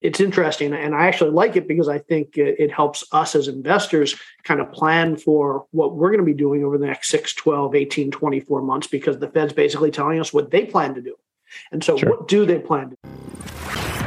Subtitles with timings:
[0.00, 4.16] it's interesting and i actually like it because i think it helps us as investors
[4.44, 7.74] kind of plan for what we're going to be doing over the next 6 12
[7.74, 11.16] 18 24 months because the fed's basically telling us what they plan to do
[11.72, 12.10] and so sure.
[12.10, 13.19] what do they plan to do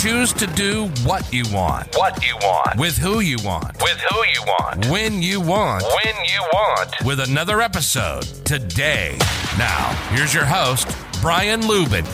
[0.00, 1.94] Choose to do what you want.
[1.94, 2.80] What you want.
[2.80, 3.76] With who you want.
[3.82, 4.86] With who you want.
[4.86, 5.82] When you want.
[5.82, 6.90] When you want.
[7.04, 9.18] With another episode today.
[9.58, 10.88] Now, here's your host,
[11.20, 12.06] Brian Luebben.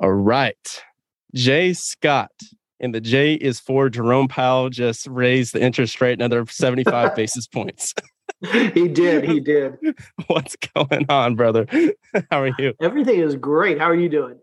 [0.00, 0.82] All right.
[1.32, 2.32] J Scott
[2.80, 7.46] and the J is for Jerome Powell just raised the interest rate another 75 basis
[7.46, 7.94] points.
[8.74, 9.24] he did.
[9.24, 9.76] He did.
[10.26, 11.66] What's going on, brother?
[12.30, 12.74] How are you?
[12.80, 13.78] Everything is great.
[13.78, 14.38] How are you doing?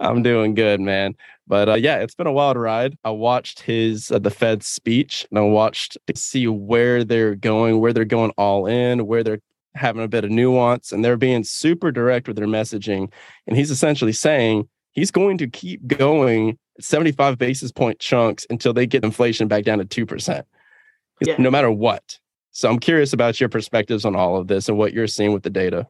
[0.00, 1.14] I'm doing good, man.
[1.46, 2.98] But uh, yeah, it's been a wild ride.
[3.04, 7.80] I watched his uh, the Fed speech, and I watched to see where they're going,
[7.80, 9.40] where they're going all in, where they're
[9.74, 13.12] having a bit of nuance, and they're being super direct with their messaging.
[13.46, 18.86] And he's essentially saying he's going to keep going 75 basis point chunks until they
[18.86, 20.42] get inflation back down to 2%.
[21.20, 21.36] Yeah.
[21.38, 22.18] No matter what.
[22.54, 25.42] So I'm curious about your perspectives on all of this and what you're seeing with
[25.42, 25.88] the data.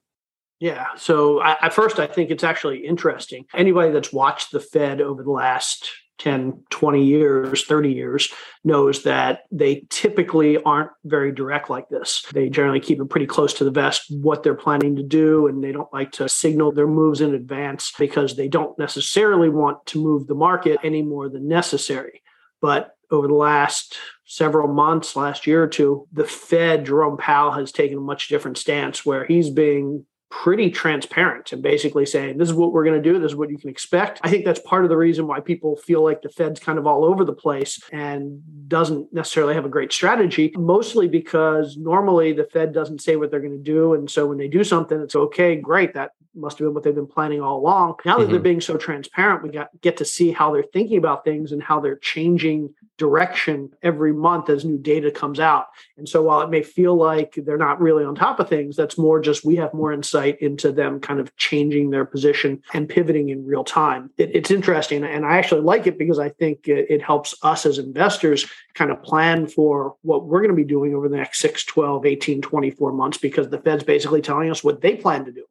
[0.61, 0.87] Yeah.
[0.97, 3.45] So I, at first, I think it's actually interesting.
[3.55, 8.33] Anybody that's watched the Fed over the last 10, 20 years, 30 years
[8.65, 12.25] knows that they typically aren't very direct like this.
[12.33, 15.63] They generally keep it pretty close to the vest what they're planning to do, and
[15.63, 20.03] they don't like to signal their moves in advance because they don't necessarily want to
[20.03, 22.23] move the market any more than necessary.
[22.63, 27.73] But over the last several months, last year or two, the Fed, Jerome Powell, has
[27.73, 32.55] taken a much different stance where he's being pretty transparent and basically saying this is
[32.55, 34.21] what we're going to do this is what you can expect.
[34.23, 36.87] I think that's part of the reason why people feel like the fed's kind of
[36.87, 42.45] all over the place and doesn't necessarily have a great strategy mostly because normally the
[42.45, 45.15] fed doesn't say what they're going to do and so when they do something it's
[45.15, 47.95] okay great that must have been what they've been planning all along.
[48.05, 48.33] Now that mm-hmm.
[48.33, 51.63] they're being so transparent we got get to see how they're thinking about things and
[51.63, 55.67] how they're changing direction every month as new data comes out.
[55.97, 58.99] And so while it may feel like they're not really on top of things that's
[58.99, 62.89] more just we have more insight insight into them kind of changing their position and
[62.89, 64.11] pivoting in real time.
[64.19, 65.05] It, it's interesting.
[65.05, 68.91] And I actually like it because I think it, it helps us as investors kind
[68.91, 72.43] of plan for what we're going to be doing over the next 6, 12, 18,
[72.43, 75.45] 24 months because the Fed's basically telling us what they plan to do.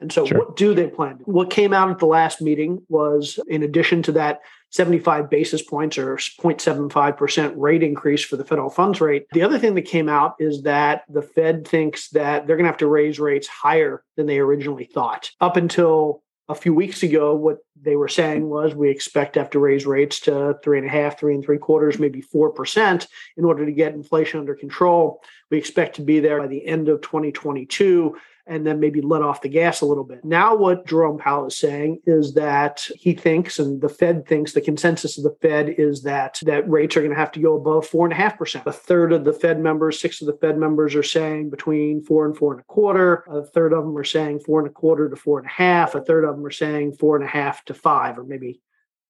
[0.00, 0.38] And so, sure.
[0.38, 1.24] what do they plan to?
[1.24, 5.98] What came out at the last meeting was, in addition to that 75 basis points
[5.98, 9.26] or 0.75% rate increase for the federal funds rate.
[9.32, 12.70] The other thing that came out is that the Fed thinks that they're going to
[12.70, 15.30] have to raise rates higher than they originally thought.
[15.40, 19.50] Up until a few weeks ago, what they were saying was we expect to have
[19.50, 23.06] to raise rates to three and a half, three and three quarters, maybe 4%
[23.36, 25.22] in order to get inflation under control.
[25.50, 28.16] We expect to be there by the end of 2022
[28.46, 30.24] and then maybe let off the gas a little bit.
[30.24, 34.60] Now, what Jerome Powell is saying is that he thinks, and the Fed thinks, the
[34.60, 37.86] consensus of the Fed is that that rates are going to have to go above
[37.86, 38.66] four and a half percent.
[38.66, 42.26] A third of the Fed members, six of the Fed members, are saying between four
[42.26, 43.24] and four and a quarter.
[43.28, 45.94] A third of them are saying four and a quarter to four and a half.
[45.94, 48.60] A third of them are saying four and a half to five, or maybe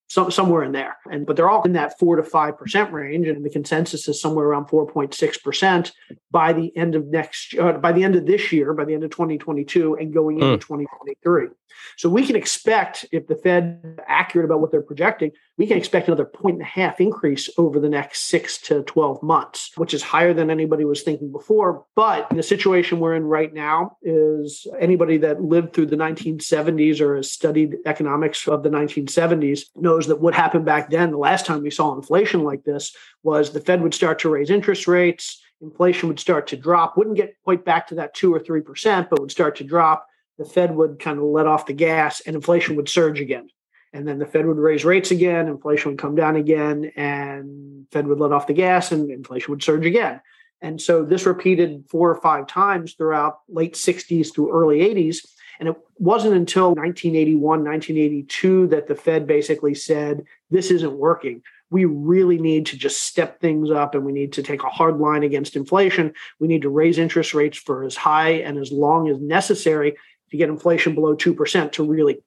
[0.08, 0.96] some, somewhere in there.
[1.10, 4.20] And but they're all in that four to five percent range, and the consensus is
[4.20, 5.92] somewhere around four point six percent
[6.30, 9.04] by the end of next uh, by the end of this year, by the end
[9.04, 10.60] of 2022, and going into mm.
[10.60, 11.48] 2023.
[11.96, 16.08] So we can expect if the Fed accurate about what they're projecting, we can expect
[16.08, 20.02] another point and a half increase over the next six to 12 months, which is
[20.02, 21.84] higher than anybody was thinking before.
[21.94, 27.16] But the situation we're in right now is anybody that lived through the 1970s or
[27.16, 31.62] has studied economics of the 1970s knows that what happened back then, the last time
[31.62, 36.08] we saw inflation like this, was the Fed would start to raise interest rates inflation
[36.08, 39.30] would start to drop wouldn't get quite back to that 2 or 3% but would
[39.30, 40.06] start to drop
[40.38, 43.48] the fed would kind of let off the gas and inflation would surge again
[43.92, 48.06] and then the Fed would raise rates again, inflation would come down again, and Fed
[48.06, 50.20] would let off the gas, and inflation would surge again.
[50.62, 55.18] And so this repeated four or five times throughout late 60s through early 80s.
[55.60, 61.42] And it wasn't until 1981, 1982 that the Fed basically said, this isn't working.
[61.70, 64.98] We really need to just step things up and we need to take a hard
[64.98, 66.14] line against inflation.
[66.38, 69.96] We need to raise interest rates for as high and as long as necessary
[70.32, 72.18] to get inflation below 2% to really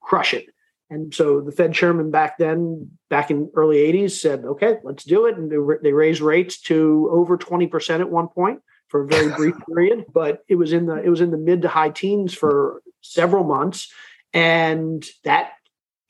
[0.00, 0.46] crush it.
[0.90, 5.26] And so the Fed chairman back then, back in early 80s, said, okay, let's do
[5.26, 5.36] it.
[5.36, 9.54] And they, they raised rates to over 20% at one point for a very brief
[9.66, 12.82] period, but it was in the it was in the mid to high teens for
[13.00, 13.92] several months,
[14.32, 15.52] and that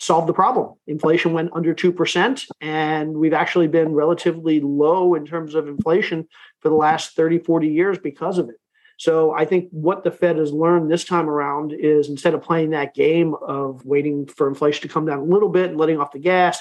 [0.00, 0.74] solved the problem.
[0.86, 6.28] Inflation went under 2%, and we've actually been relatively low in terms of inflation
[6.60, 8.56] for the last 30, 40 years because of it.
[8.96, 12.70] So I think what the Fed has learned this time around is instead of playing
[12.70, 16.12] that game of waiting for inflation to come down a little bit and letting off
[16.12, 16.60] the gas,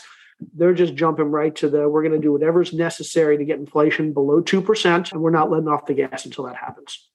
[0.55, 4.13] they're just jumping right to the we're going to do whatever's necessary to get inflation
[4.13, 7.07] below 2%, and we're not letting off the gas until that happens.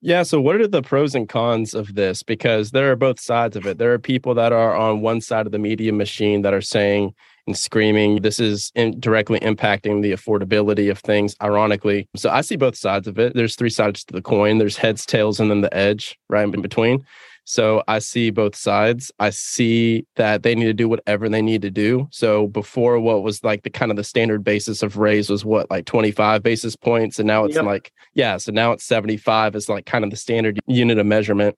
[0.00, 0.22] Yeah.
[0.22, 2.22] So, what are the pros and cons of this?
[2.22, 3.78] Because there are both sides of it.
[3.78, 7.14] There are people that are on one side of the media machine that are saying
[7.46, 12.08] and screaming, this is in directly impacting the affordability of things, ironically.
[12.16, 13.34] So, I see both sides of it.
[13.34, 16.62] There's three sides to the coin there's heads, tails, and then the edge right in
[16.62, 17.04] between.
[17.44, 19.12] So I see both sides.
[19.18, 22.08] I see that they need to do whatever they need to do.
[22.10, 25.70] So before what was like the kind of the standard basis of raise was what
[25.70, 27.64] like 25 basis points and now it's yep.
[27.64, 31.56] like yeah, so now it's 75 is like kind of the standard unit of measurement.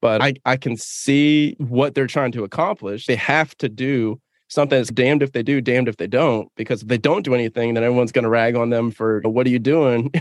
[0.00, 3.06] But I I can see what they're trying to accomplish.
[3.06, 6.50] They have to do something that's damned if they do, damned if they don't.
[6.56, 9.46] Because if they don't do anything, then everyone's going to rag on them for what
[9.46, 10.10] are you doing?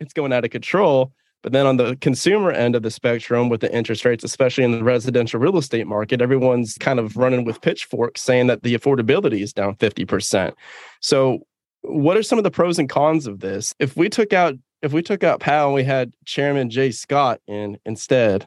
[0.00, 1.12] it's going out of control.
[1.42, 4.72] But then on the consumer end of the spectrum with the interest rates, especially in
[4.72, 9.42] the residential real estate market, everyone's kind of running with pitchforks saying that the affordability
[9.42, 10.54] is down 50%.
[11.00, 11.40] So
[11.82, 13.74] what are some of the pros and cons of this?
[13.78, 17.40] If we took out if we took out Powell and we had Chairman J Scott
[17.46, 18.46] in instead,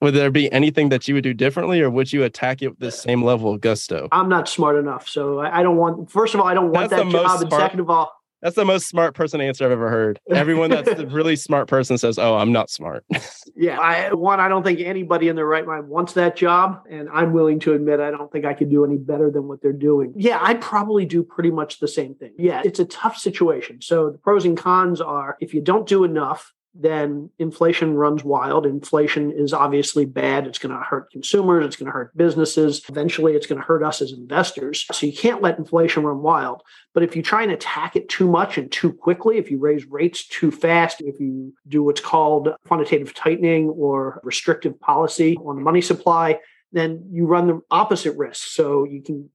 [0.00, 2.78] would there be anything that you would do differently or would you attack it with
[2.78, 4.08] the same level of gusto?
[4.12, 5.08] I'm not smart enough.
[5.08, 7.42] So I don't want first of all, I don't want That's that job.
[7.42, 8.12] And second of all,
[8.44, 10.20] that's the most smart person answer I've ever heard.
[10.28, 13.06] Everyone that's a really smart person says, "Oh, I'm not smart."
[13.56, 17.08] yeah, I one I don't think anybody in their right mind wants that job, and
[17.08, 19.72] I'm willing to admit I don't think I could do any better than what they're
[19.72, 20.12] doing.
[20.14, 22.32] Yeah, I'd probably do pretty much the same thing.
[22.36, 23.80] Yeah, it's a tough situation.
[23.80, 28.66] So the pros and cons are if you don't do enough, then inflation runs wild.
[28.66, 30.46] Inflation is obviously bad.
[30.46, 31.64] It's going to hurt consumers.
[31.64, 32.82] It's going to hurt businesses.
[32.88, 34.84] Eventually, it's going to hurt us as investors.
[34.92, 36.62] So you can't let inflation run wild.
[36.92, 39.86] But if you try and attack it too much and too quickly, if you raise
[39.86, 45.62] rates too fast, if you do what's called quantitative tightening or restrictive policy on the
[45.62, 46.40] money supply,
[46.72, 48.48] then you run the opposite risk.
[48.48, 49.30] So you can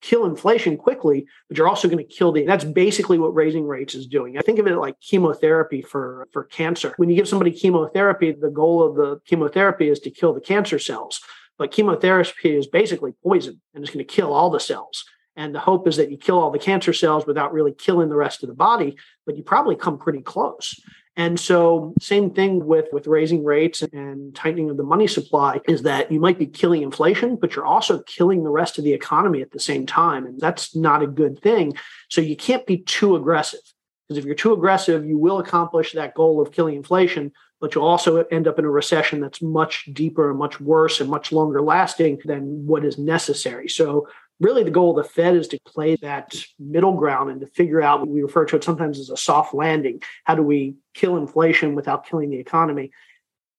[0.00, 2.44] kill inflation quickly, but you're also going to kill the.
[2.44, 4.38] That's basically what raising rates is doing.
[4.38, 6.94] I think of it like chemotherapy for for cancer.
[6.96, 10.78] When you give somebody chemotherapy, the goal of the chemotherapy is to kill the cancer
[10.78, 11.20] cells.
[11.58, 15.04] But chemotherapy is basically poison and it's going to kill all the cells.
[15.38, 18.16] And the hope is that you kill all the cancer cells without really killing the
[18.16, 20.74] rest of the body, but you probably come pretty close.
[21.18, 25.82] And so, same thing with, with raising rates and tightening of the money supply is
[25.82, 29.42] that you might be killing inflation, but you're also killing the rest of the economy
[29.42, 30.26] at the same time.
[30.26, 31.76] And that's not a good thing.
[32.08, 33.58] So, you can't be too aggressive
[34.06, 37.84] because if you're too aggressive, you will accomplish that goal of killing inflation, but you'll
[37.84, 41.60] also end up in a recession that's much deeper and much worse and much longer
[41.60, 43.68] lasting than what is necessary.
[43.68, 44.06] So,
[44.40, 47.82] really the goal of the Fed is to play that middle ground and to figure
[47.82, 50.02] out we refer to it sometimes as a soft landing.
[50.24, 52.90] How do we kill inflation without killing the economy?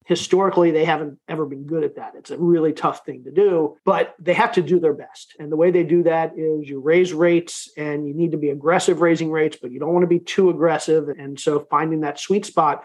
[0.05, 2.13] Historically, they haven't ever been good at that.
[2.17, 5.35] It's a really tough thing to do, but they have to do their best.
[5.39, 8.49] And the way they do that is you raise rates and you need to be
[8.49, 11.09] aggressive raising rates, but you don't want to be too aggressive.
[11.09, 12.83] And so finding that sweet spot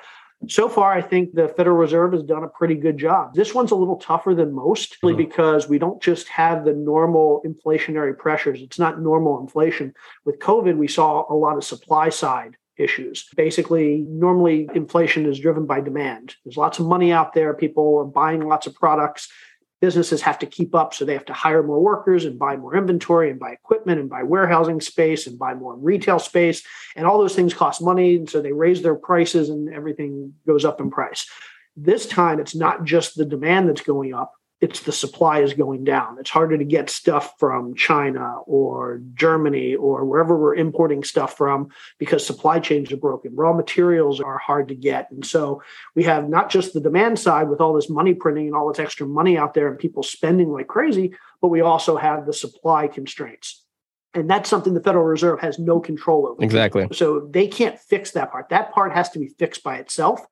[0.48, 3.34] so far, I think the Federal Reserve has done a pretty good job.
[3.34, 5.16] This one's a little tougher than most mm-hmm.
[5.16, 8.60] because we don't just have the normal inflationary pressures.
[8.60, 9.94] It's not normal inflation.
[10.24, 13.26] With COVID, we saw a lot of supply side issues.
[13.36, 16.36] Basically, normally inflation is driven by demand.
[16.44, 17.54] There's lots of money out there.
[17.54, 19.28] People are buying lots of products
[19.84, 20.94] businesses have to keep up.
[20.94, 24.08] So they have to hire more workers and buy more inventory and buy equipment and
[24.08, 26.62] buy warehousing space and buy more retail space.
[26.96, 28.16] And all those things cost money.
[28.16, 31.28] And so they raise their prices and everything goes up in price.
[31.76, 34.32] This time, it's not just the demand that's going up,
[34.64, 36.16] it's the supply is going down.
[36.18, 41.68] It's harder to get stuff from China or Germany or wherever we're importing stuff from
[41.98, 43.36] because supply chains are broken.
[43.36, 45.10] Raw materials are hard to get.
[45.10, 45.62] And so
[45.94, 48.78] we have not just the demand side with all this money printing and all this
[48.78, 52.88] extra money out there and people spending like crazy, but we also have the supply
[52.88, 53.62] constraints.
[54.14, 56.42] And that's something the Federal Reserve has no control over.
[56.42, 56.88] Exactly.
[56.92, 58.48] So they can't fix that part.
[58.48, 60.22] That part has to be fixed by itself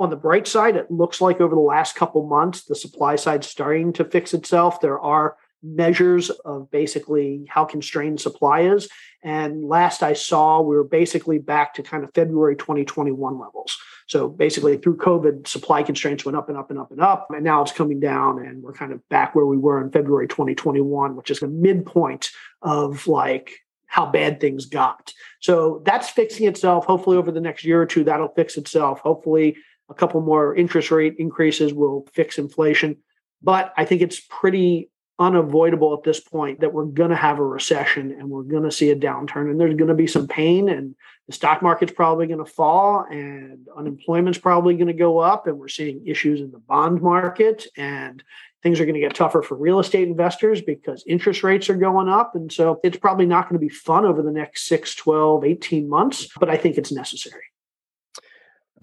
[0.00, 3.44] on the bright side, it looks like over the last couple months, the supply side
[3.44, 4.80] starting to fix itself.
[4.80, 8.88] There are measures of basically how constrained supply is.
[9.22, 13.76] And last I saw, we were basically back to kind of February 2021 levels.
[14.06, 17.28] So basically, through COVID, supply constraints went up and up and up and up.
[17.30, 20.26] And now it's coming down, and we're kind of back where we were in February
[20.26, 22.30] 2021, which is the midpoint
[22.62, 25.12] of like how bad things got.
[25.40, 26.86] So that's fixing itself.
[26.86, 29.00] Hopefully, over the next year or two, that'll fix itself.
[29.00, 29.56] Hopefully,
[29.90, 32.96] a couple more interest rate increases will fix inflation.
[33.42, 37.44] But I think it's pretty unavoidable at this point that we're going to have a
[37.44, 40.70] recession and we're going to see a downturn and there's going to be some pain
[40.70, 40.94] and
[41.26, 45.58] the stock market's probably going to fall and unemployment's probably going to go up and
[45.58, 48.24] we're seeing issues in the bond market and
[48.62, 52.08] things are going to get tougher for real estate investors because interest rates are going
[52.08, 55.44] up and so it's probably not going to be fun over the next 6 12
[55.44, 57.44] 18 months but i think it's necessary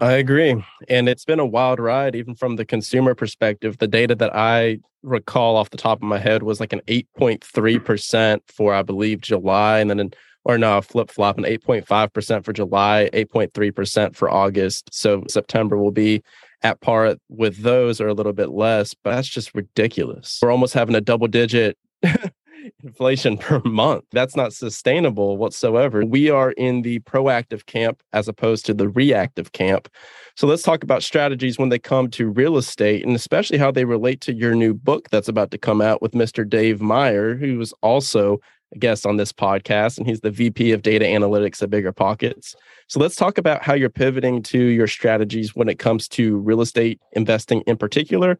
[0.00, 0.64] I agree.
[0.88, 3.78] And it's been a wild ride, even from the consumer perspective.
[3.78, 8.40] The data that I recall off the top of my head was like an 8.3%
[8.46, 9.80] for, I believe, July.
[9.80, 10.14] And then, an,
[10.44, 14.88] or no, flip flop, an 8.5% for July, 8.3% for August.
[14.92, 16.22] So September will be
[16.62, 20.38] at par with those or a little bit less, but that's just ridiculous.
[20.42, 21.76] We're almost having a double digit
[22.82, 24.04] inflation per month.
[24.12, 26.04] That's not sustainable whatsoever.
[26.04, 29.88] We are in the proactive camp as opposed to the reactive camp.
[30.36, 33.84] So let's talk about strategies when they come to real estate and especially how they
[33.84, 36.48] relate to your new book that's about to come out with Mr.
[36.48, 38.38] Dave Meyer, who is also
[38.74, 42.54] a guest on this podcast, and he's the VP of Data Analytics at BiggerPockets.
[42.86, 46.60] So let's talk about how you're pivoting to your strategies when it comes to real
[46.60, 48.38] estate investing in particular,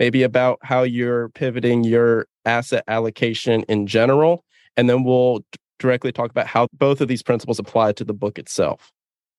[0.00, 4.44] maybe about how you're pivoting your asset allocation in general.
[4.76, 5.44] And then we'll
[5.78, 8.90] directly talk about how both of these principles apply to the book itself.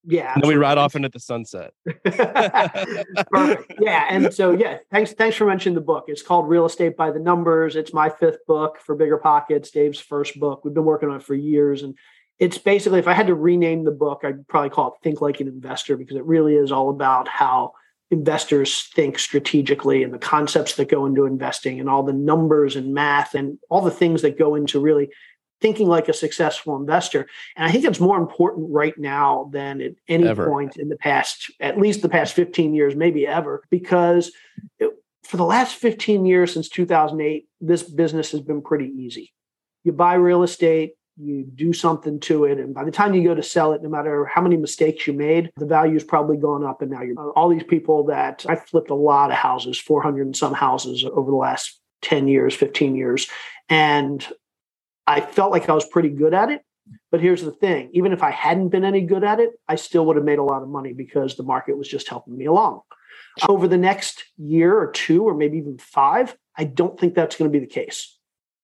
[0.04, 0.34] Yeah.
[0.34, 1.74] And then we ride off into the sunset.
[3.32, 3.74] Perfect.
[3.80, 4.08] Yeah.
[4.10, 6.06] And so yeah, thanks, thanks for mentioning the book.
[6.08, 7.76] It's called Real Estate by the Numbers.
[7.76, 10.64] It's my fifth book for BiggerPockets, Dave's first book.
[10.64, 11.84] We've been working on it for years.
[11.84, 11.96] And
[12.40, 15.40] it's basically, if I had to rename the book, I'd probably call it Think Like
[15.40, 17.74] an Investor because it really is all about how
[18.12, 22.94] investors think strategically and the concepts that go into investing and all the numbers and
[22.94, 25.10] math and all the things that go into really
[25.62, 27.28] thinking like a successful investor.
[27.56, 30.48] And I think it's more important right now than at any ever.
[30.48, 34.32] point in the past, at least the past 15 years, maybe ever, because
[34.80, 34.92] it,
[35.24, 39.32] for the last 15 years since 2008, this business has been pretty easy.
[39.84, 43.36] You buy real estate, you do something to it and by the time you go
[43.36, 46.82] to sell it no matter how many mistakes you made the value's probably gone up
[46.82, 50.36] and now you're all these people that i flipped a lot of houses 400 and
[50.36, 53.30] some houses over the last 10 years 15 years
[53.70, 54.28] and
[55.06, 56.62] i felt like i was pretty good at it.
[57.12, 60.06] But here's the thing even if i hadn't been any good at it i still
[60.08, 62.82] would have made a lot of money because the market was just helping me along.
[63.48, 67.52] Over the next year or two or maybe even five i don't think that's going
[67.52, 68.18] to be the case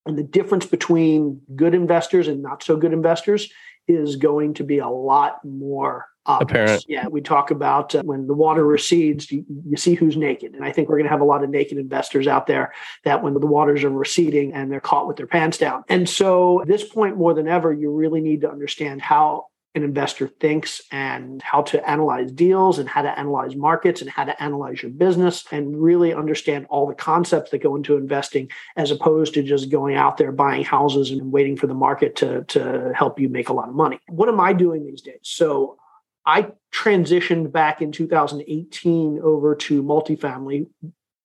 [0.08, 3.52] and the difference between good investors and not so good investors
[3.88, 6.52] is going to be a lot more obvious.
[6.52, 6.86] apparent.
[6.88, 10.54] Yeah, we talk about uh, when the water recedes, you, you, see who's naked.
[10.54, 12.74] And I think we're going to have a lot of naked investors out there
[13.06, 15.84] that when the waters are receding and they're caught with their pants down.
[15.88, 19.84] And so at this point, more than ever, you really need to understand how an
[19.84, 24.44] investor thinks and how to analyze deals and how to analyze markets and how to
[24.44, 29.34] analyze your business and really understand all the concepts that go into investing as opposed
[29.36, 33.20] to just going out there buying houses and waiting for the market to, to help
[33.20, 34.00] you make a lot of money.
[34.10, 35.20] What am I doing these days?
[35.22, 35.78] So
[36.26, 40.68] I transitioned back in 2018 over to multifamily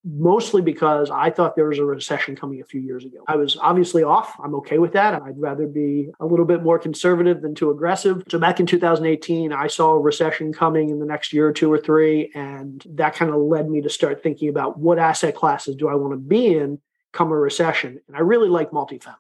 [0.05, 3.19] mostly because I thought there was a recession coming a few years ago.
[3.29, 4.35] I was obviously off.
[4.43, 5.15] I'm okay with that.
[5.15, 8.25] I'd rather be a little bit more conservative than too aggressive.
[8.29, 11.73] So back in 2018, I saw a recession coming in the next year or two
[11.73, 12.33] or three.
[12.35, 15.95] And that kind of led me to start thinking about what asset classes do I
[15.95, 16.81] want to be in
[17.13, 18.01] come a recession.
[18.09, 19.17] And I really like multifamily.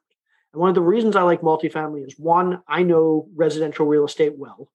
[0.52, 4.36] And one of the reasons I like multifamily is one, I know residential real estate
[4.36, 4.68] well.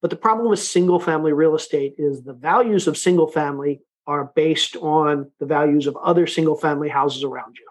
[0.00, 4.32] But the problem with single family real estate is the values of single family are
[4.34, 7.66] based on the values of other single family houses around you.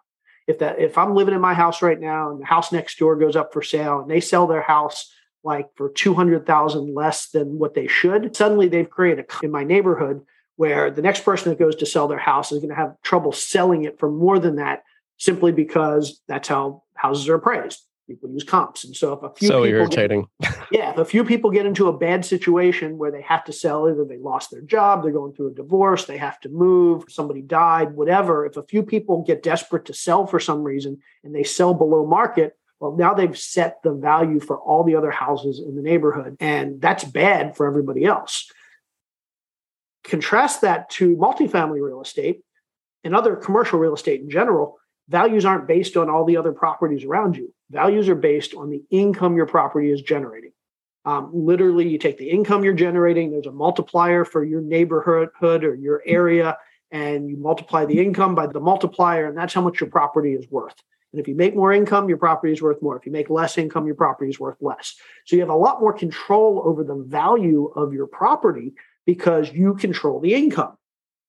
[0.47, 3.15] If that if I'm living in my house right now and the house next door
[3.15, 5.11] goes up for sale and they sell their house
[5.43, 10.21] like for 200,000 less than what they should, suddenly they've created a in my neighborhood
[10.55, 13.31] where the next person that goes to sell their house is going to have trouble
[13.31, 14.83] selling it for more than that
[15.17, 18.83] simply because that's how houses are appraised people use comps.
[18.83, 20.27] And so if a few so people irritating.
[20.41, 23.53] Get, yeah, if a few people get into a bad situation where they have to
[23.53, 27.03] sell, either they lost their job, they're going through a divorce, they have to move,
[27.07, 28.45] somebody died, whatever.
[28.45, 32.05] If a few people get desperate to sell for some reason and they sell below
[32.05, 36.37] market, well, now they've set the value for all the other houses in the neighborhood,
[36.39, 38.51] and that's bad for everybody else.
[40.03, 42.41] Contrast that to multifamily real estate
[43.03, 47.03] and other commercial real estate in general values aren't based on all the other properties
[47.03, 47.53] around you.
[47.71, 50.51] Values are based on the income your property is generating.
[51.05, 55.29] Um, literally, you take the income you're generating, there's a multiplier for your neighborhood
[55.63, 56.57] or your area,
[56.91, 60.49] and you multiply the income by the multiplier, and that's how much your property is
[60.49, 60.75] worth.
[61.11, 62.97] And if you make more income, your property is worth more.
[62.97, 64.95] If you make less income, your property is worth less.
[65.25, 68.73] So you have a lot more control over the value of your property
[69.05, 70.77] because you control the income.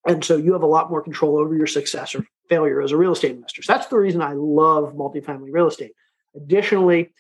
[0.07, 2.97] And so you have a lot more control over your success or failure as a
[2.97, 3.63] real estate investor.
[3.63, 5.93] So that's the reason I love multifamily real estate.
[6.35, 7.13] Additionally,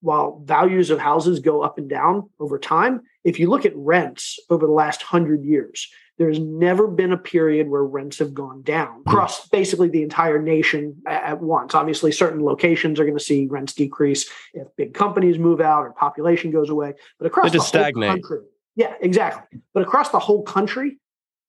[0.00, 4.38] while values of houses go up and down over time, if you look at rents
[4.50, 5.88] over the last hundred years,
[6.18, 11.00] there's never been a period where rents have gone down across basically the entire nation
[11.06, 11.74] at once.
[11.74, 15.92] Obviously, certain locations are going to see rents decrease if big companies move out or
[15.92, 16.94] population goes away.
[17.18, 18.38] But across the whole country,
[18.76, 19.60] yeah, exactly.
[19.72, 20.98] But across the whole country,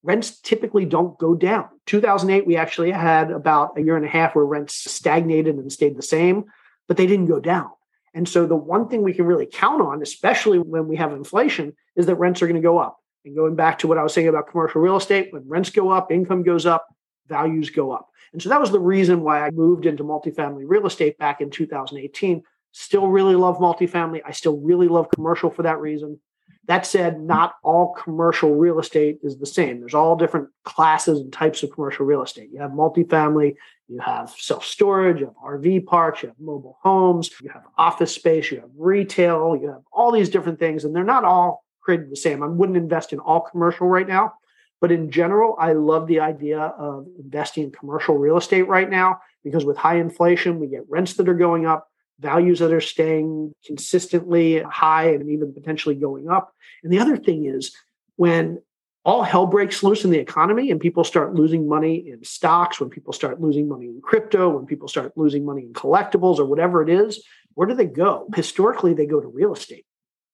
[0.02, 1.68] rents typically don't go down.
[1.86, 5.96] 2008, we actually had about a year and a half where rents stagnated and stayed
[5.96, 6.44] the same,
[6.88, 7.70] but they didn't go down.
[8.14, 11.74] And so the one thing we can really count on, especially when we have inflation,
[11.96, 12.98] is that rents are going to go up.
[13.24, 15.90] And going back to what I was saying about commercial real estate, when rents go
[15.90, 16.86] up, income goes up,
[17.26, 18.08] values go up.
[18.32, 21.50] And so that was the reason why I moved into multifamily real estate back in
[21.50, 22.42] 2018.
[22.72, 24.20] Still really love multifamily.
[24.24, 26.20] I still really love commercial for that reason.
[26.66, 29.80] That said, not all commercial real estate is the same.
[29.80, 32.48] There's all different classes and types of commercial real estate.
[32.52, 33.56] You have multifamily,
[33.88, 38.14] you have self storage, you have RV parks, you have mobile homes, you have office
[38.14, 42.10] space, you have retail, you have all these different things, and they're not all created
[42.10, 42.42] the same.
[42.42, 44.32] I wouldn't invest in all commercial right now,
[44.80, 49.20] but in general, I love the idea of investing in commercial real estate right now
[49.42, 51.88] because with high inflation, we get rents that are going up,
[52.20, 56.52] values that are staying consistently high and even potentially going up.
[56.82, 57.74] And the other thing is
[58.16, 58.60] when
[59.04, 62.88] all hell breaks loose in the economy and people start losing money in stocks, when
[62.88, 66.82] people start losing money in crypto, when people start losing money in collectibles or whatever
[66.82, 67.22] it is,
[67.54, 68.26] where do they go?
[68.34, 69.84] Historically, they go to real estate.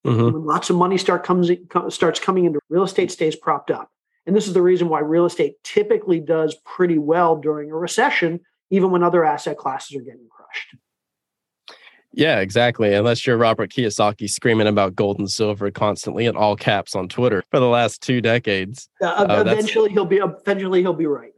[0.07, 0.33] Mhm.
[0.33, 1.51] When lots of money start comes
[1.89, 3.91] starts coming into real estate, stays propped up.
[4.27, 8.41] And this is the reason why real estate typically does pretty well during a recession,
[8.71, 10.77] even when other asset classes are getting crushed.
[12.13, 12.93] Yeah, exactly.
[12.93, 17.45] Unless you're Robert Kiyosaki screaming about gold and silver constantly in all caps on Twitter
[17.51, 18.89] for the last two decades.
[19.01, 21.33] Uh, that's- eventually, he'll be eventually he'll be right.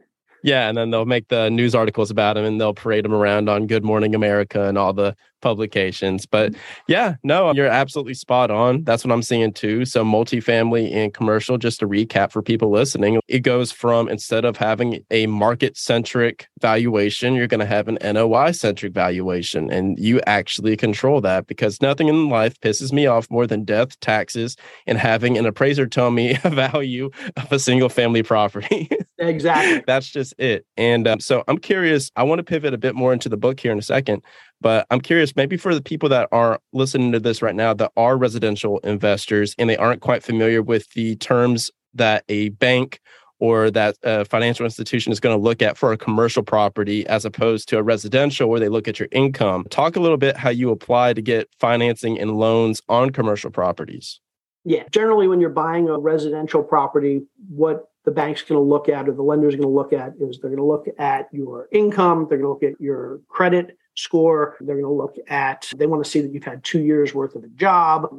[0.45, 3.47] Yeah, and then they'll make the news articles about him and they'll parade him around
[3.49, 6.25] on Good Morning America and all the publications.
[6.25, 6.55] But
[6.87, 8.83] yeah, no, you're absolutely spot on.
[8.83, 9.85] That's what I'm seeing too.
[9.85, 14.57] So, multifamily and commercial, just to recap for people listening, it goes from instead of
[14.57, 19.69] having a market centric valuation, you're going to have an NOI centric valuation.
[19.69, 23.99] And you actually control that because nothing in life pisses me off more than death,
[23.99, 24.55] taxes,
[24.87, 28.89] and having an appraiser tell me a value of a single family property.
[29.19, 29.83] Exactly.
[29.87, 30.65] That's just it.
[30.77, 32.11] And um, so I'm curious.
[32.15, 34.23] I want to pivot a bit more into the book here in a second,
[34.63, 37.91] but I'm curious maybe for the people that are listening to this right now that
[37.95, 42.99] are residential investors and they aren't quite familiar with the terms that a bank
[43.39, 47.25] or that a financial institution is going to look at for a commercial property as
[47.25, 49.65] opposed to a residential where they look at your income.
[49.69, 54.21] Talk a little bit how you apply to get financing and loans on commercial properties.
[54.63, 54.83] Yeah.
[54.91, 59.13] Generally, when you're buying a residential property, what the bank's going to look at or
[59.13, 62.37] the lender's going to look at is they're going to look at your income, they're
[62.37, 66.09] going to look at your credit score, they're going to look at, they want to
[66.09, 68.09] see that you've had two years worth of a job.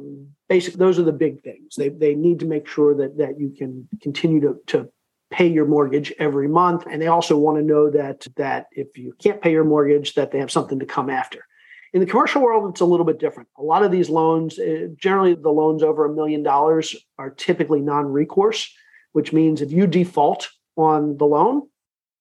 [0.47, 1.75] Basically, those are the big things.
[1.75, 4.89] They, they need to make sure that, that you can continue to, to
[5.31, 6.85] pay your mortgage every month.
[6.89, 10.31] And they also want to know that, that if you can't pay your mortgage, that
[10.31, 11.45] they have something to come after.
[11.93, 13.49] In the commercial world, it's a little bit different.
[13.57, 17.81] A lot of these loans, uh, generally the loans over a million dollars are typically
[17.81, 18.73] non-recourse,
[19.13, 21.63] which means if you default on the loan,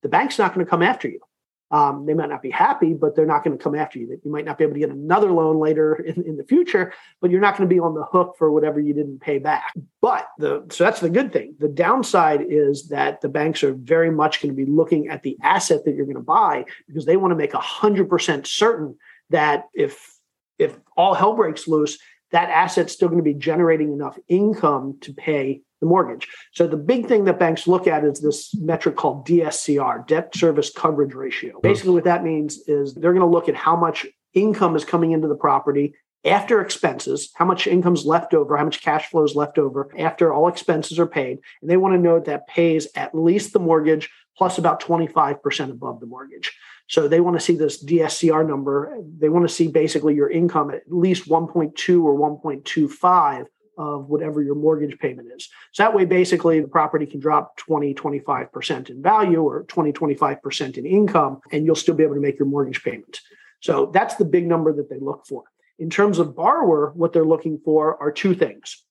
[0.03, 1.21] the bank's not going to come after you.
[1.71, 4.09] Um, they might not be happy, but they're not going to come after you.
[4.23, 7.31] You might not be able to get another loan later in, in the future, but
[7.31, 9.75] you're not going to be on the hook for whatever you didn't pay back.
[10.01, 11.55] But the so that's the good thing.
[11.59, 15.37] The downside is that the banks are very much going to be looking at the
[15.43, 18.97] asset that you're going to buy because they want to make hundred percent certain
[19.31, 20.15] that if
[20.59, 21.99] if all hell breaks loose,
[22.31, 26.29] that asset's still going to be generating enough income to pay the mortgage.
[26.53, 30.71] So the big thing that banks look at is this metric called DSCR, debt service
[30.71, 31.61] coverage ratio.
[31.61, 35.13] Basically, what that means is they're going to look at how much income is coming
[35.13, 35.95] into the property
[36.25, 40.33] after expenses, how much income's left over, how much cash flow is left over after
[40.33, 41.39] all expenses are paid.
[41.61, 46.01] And they want to know that pays at least the mortgage plus about 25% above
[46.01, 46.57] the mortgage.
[46.89, 48.97] So they want to see this DSCR number.
[49.19, 53.47] They want to see basically your income at least 1.2 or 1.25
[53.79, 55.49] of whatever your mortgage payment is.
[55.73, 60.79] So that way, basically, the property can drop 20, 25% in value or 20, 25%
[60.79, 63.21] in income, and you'll still be able to make your mortgage payment.
[63.61, 65.45] So that's the big number that they look for.
[65.79, 68.85] In terms of borrower, what they're looking for are two things.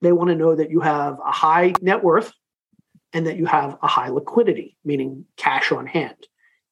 [0.00, 2.32] They want to know that you have a high net worth
[3.12, 6.16] and that you have a high liquidity, meaning cash on hand.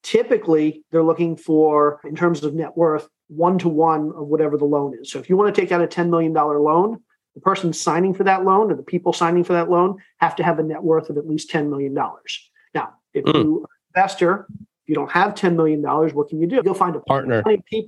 [0.03, 4.65] typically they're looking for, in terms of net worth, one to one of whatever the
[4.65, 5.11] loan is.
[5.11, 7.01] So if you want to take out a $10 million loan,
[7.35, 10.43] the person signing for that loan or the people signing for that loan have to
[10.43, 11.93] have a net worth of at least $10 million.
[11.93, 13.33] Now, if mm.
[13.33, 13.65] you
[13.95, 14.47] investor,
[14.89, 16.61] you don't have $10 million, what can you do?
[16.65, 17.43] You'll find a partner.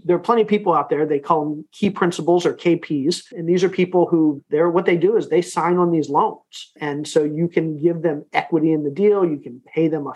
[0.05, 1.05] there are plenty of people out there.
[1.05, 3.31] They call them key principals or KPs.
[3.31, 6.71] And these are people who they're what they do is they sign on these loans.
[6.79, 9.25] And so you can give them equity in the deal.
[9.25, 10.13] You can pay them a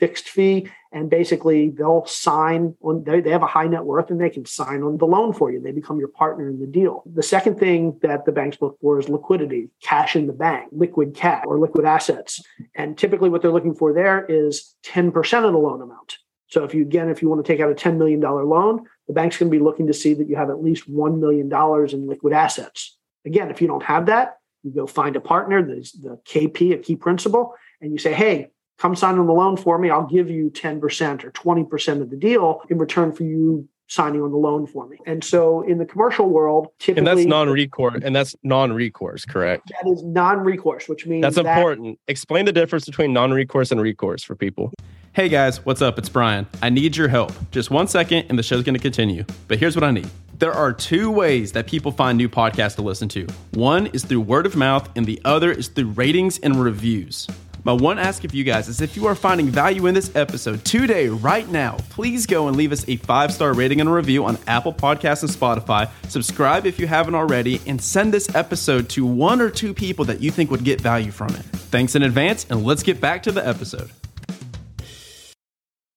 [0.00, 4.20] fixed fee and basically they'll sign on they, they have a high net worth and
[4.20, 5.60] they can sign on the loan for you.
[5.60, 7.02] They become your partner in the deal.
[7.12, 11.14] The second thing that the banks look for is liquidity cash in the bank liquid
[11.14, 12.40] cash or liquid assets.
[12.76, 16.18] And typically what they're looking for there is 10% of the loan amount.
[16.46, 19.12] So if you again if you want to take out a $10 million loan the
[19.12, 21.52] bank's going to be looking to see that you have at least $1 million
[21.92, 22.96] in liquid assets.
[23.26, 26.78] Again if you don't have that you go find a partner the, the kp a
[26.78, 28.48] key principal and you say hey
[28.84, 29.88] come sign on the loan for me.
[29.88, 34.30] I'll give you 10% or 20% of the deal in return for you signing on
[34.30, 34.98] the loan for me.
[35.06, 39.72] And so in the commercial world, typically And that's non-recourse and that's non-recourse, correct?
[39.82, 41.98] That is non-recourse, which means That's that- important.
[42.08, 44.70] Explain the difference between non-recourse and recourse for people.
[45.14, 45.98] Hey guys, what's up?
[45.98, 46.46] It's Brian.
[46.60, 47.32] I need your help.
[47.52, 49.24] Just one second and the show's going to continue.
[49.48, 50.10] But here's what I need.
[50.38, 53.26] There are two ways that people find new podcasts to listen to.
[53.52, 57.26] One is through word of mouth and the other is through ratings and reviews.
[57.66, 60.62] My one ask of you guys is if you are finding value in this episode
[60.66, 64.26] today, right now, please go and leave us a five star rating and a review
[64.26, 65.88] on Apple Podcasts and Spotify.
[66.10, 70.20] Subscribe if you haven't already, and send this episode to one or two people that
[70.20, 71.42] you think would get value from it.
[71.72, 73.90] Thanks in advance, and let's get back to the episode.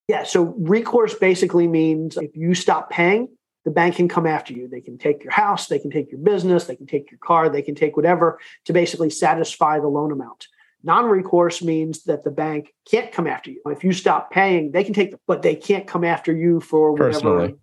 [0.08, 3.28] Yeah, so recourse basically means if you stop paying,
[3.66, 4.70] the bank can come after you.
[4.70, 7.50] They can take your house, they can take your business, they can take your car,
[7.50, 10.48] they can take whatever to basically satisfy the loan amount.
[10.88, 13.62] Non-recourse means that the bank can't come after you.
[13.66, 16.94] If you stop paying, they can take the, but they can't come after you for
[16.94, 17.56] whatever personally,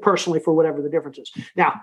[0.00, 1.32] personally for whatever the difference is.
[1.56, 1.80] Now,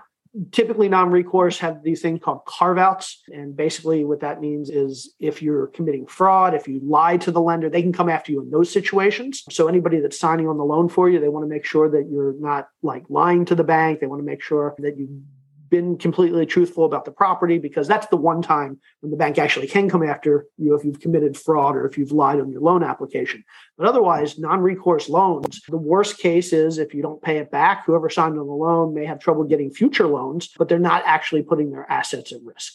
[0.50, 5.68] typically non-recourse have these things called carve-outs and basically what that means is if you're
[5.68, 8.70] committing fraud if you lie to the lender they can come after you in those
[8.70, 11.88] situations so anybody that's signing on the loan for you they want to make sure
[11.90, 15.22] that you're not like lying to the bank they want to make sure that you
[15.68, 19.66] been completely truthful about the property because that's the one time when the bank actually
[19.66, 22.82] can come after you if you've committed fraud or if you've lied on your loan
[22.82, 23.44] application.
[23.76, 27.84] But otherwise, non recourse loans, the worst case is if you don't pay it back,
[27.86, 31.42] whoever signed on the loan may have trouble getting future loans, but they're not actually
[31.42, 32.74] putting their assets at risk.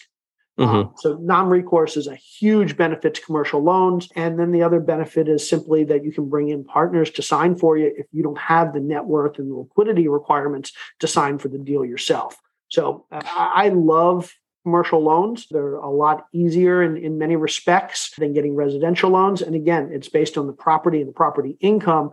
[0.60, 0.75] Mm-hmm.
[0.75, 4.08] Um, so non-recourse is a huge benefit to commercial loans.
[4.15, 7.56] And then the other benefit is simply that you can bring in partners to sign
[7.56, 11.39] for you if you don't have the net worth and the liquidity requirements to sign
[11.39, 12.38] for the deal yourself.
[12.73, 14.33] So uh, I love
[14.63, 15.45] commercial loans.
[15.51, 19.43] They're a lot easier in, in many respects than getting residential loans.
[19.43, 22.09] And again, it's based on the property and the property income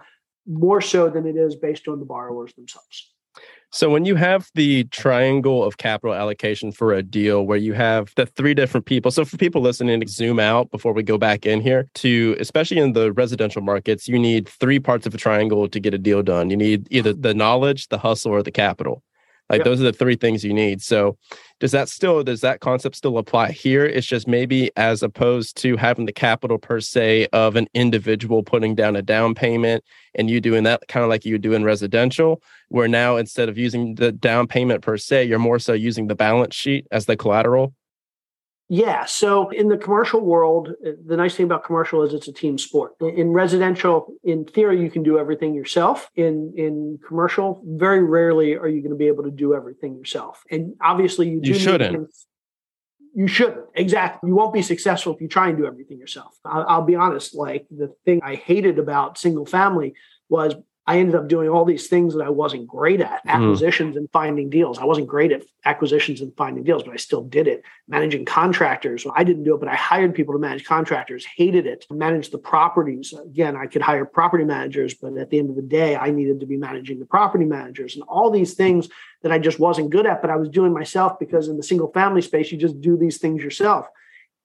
[0.47, 3.11] more so than it is based on the borrowers themselves.
[3.71, 8.13] So when you have the triangle of capital allocation for a deal where you have
[8.17, 9.11] the three different people.
[9.13, 12.93] So for people listening, zoom out before we go back in here to especially in
[12.93, 16.51] the residential markets, you need three parts of a triangle to get a deal done.
[16.51, 19.03] You need either the knowledge, the hustle, or the capital.
[19.51, 20.81] Like those are the three things you need.
[20.81, 21.19] So
[21.59, 23.85] does that still does that concept still apply here?
[23.85, 28.75] It's just maybe as opposed to having the capital per se of an individual putting
[28.75, 29.85] down a down payment
[30.15, 33.59] and you doing that kind of like you do in residential, where now instead of
[33.59, 37.17] using the down payment per se, you're more so using the balance sheet as the
[37.17, 37.75] collateral.
[38.73, 39.05] Yeah.
[39.05, 42.57] So in the commercial world, uh, the nice thing about commercial is it's a team
[42.57, 42.93] sport.
[43.01, 46.09] In residential, in theory, you can do everything yourself.
[46.15, 50.45] In in commercial, very rarely are you going to be able to do everything yourself.
[50.53, 52.15] And obviously, you you shouldn't.
[53.13, 54.29] You shouldn't exactly.
[54.29, 56.39] You won't be successful if you try and do everything yourself.
[56.45, 57.35] I'll, I'll be honest.
[57.35, 59.95] Like the thing I hated about single family
[60.29, 60.55] was
[60.91, 63.31] I ended up doing all these things that I wasn't great at mm.
[63.31, 63.99] acquisitions mm.
[63.99, 64.77] and finding deals.
[64.77, 67.63] I wasn't great at acquisitions and finding deals, but I still did it.
[67.87, 71.87] Managing contractors, I didn't do it, but I hired people to manage contractors, hated it.
[71.93, 73.15] Manage the properties.
[73.25, 76.41] Again, I could hire property managers, but at the end of the day, I needed
[76.41, 78.89] to be managing the property managers and all these things
[79.23, 81.93] that I just wasn't good at, but I was doing myself because in the single
[81.93, 83.87] family space, you just do these things yourself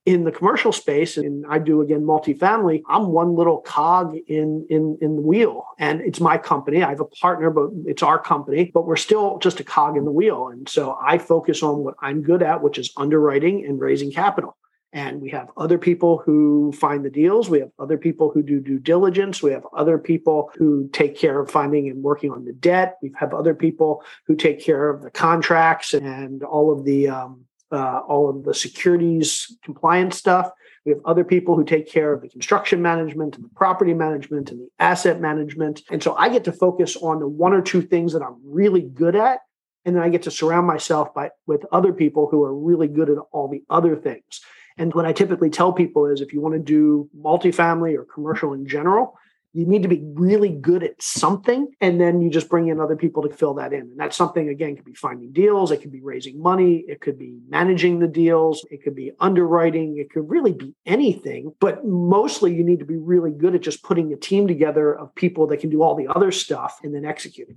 [0.06, 4.96] in the commercial space and i do again multifamily i'm one little cog in in
[5.00, 5.66] in the wheel.
[5.78, 6.82] And it's my company.
[6.82, 10.04] I have a partner but it's our company but we're still just a cog in
[10.04, 10.48] the wheel.
[10.48, 14.56] And so i focus on what i'm good at which is underwriting and raising capital.
[14.92, 17.50] And we have other people who find the deals.
[17.50, 19.42] We have other people who do due diligence.
[19.42, 22.96] We have other people who take care of finding and working on the debt.
[23.02, 27.44] We have other people who take care of the contracts and all of the um,
[27.72, 30.50] uh, all of the securities compliance stuff.
[30.84, 34.50] We have other people who take care of the construction management and the property management
[34.50, 35.82] and the asset management.
[35.90, 38.82] And so I get to focus on the one or two things that I'm really
[38.82, 39.40] good at.
[39.84, 43.10] And then I get to surround myself by with other people who are really good
[43.10, 44.40] at all the other things.
[44.78, 48.52] And what I typically tell people is if you want to do multifamily or commercial
[48.52, 49.18] in general,
[49.56, 52.94] you need to be really good at something and then you just bring in other
[52.94, 53.80] people to fill that in.
[53.80, 57.18] And that's something again could be finding deals it could be raising money it could
[57.18, 61.54] be managing the deals it could be underwriting it could really be anything.
[61.58, 65.14] But mostly you need to be really good at just putting a team together of
[65.14, 67.56] people that can do all the other stuff and then executing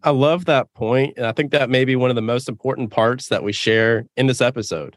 [0.00, 2.92] I love that point, and I think that may be one of the most important
[2.92, 4.96] parts that we share in this episode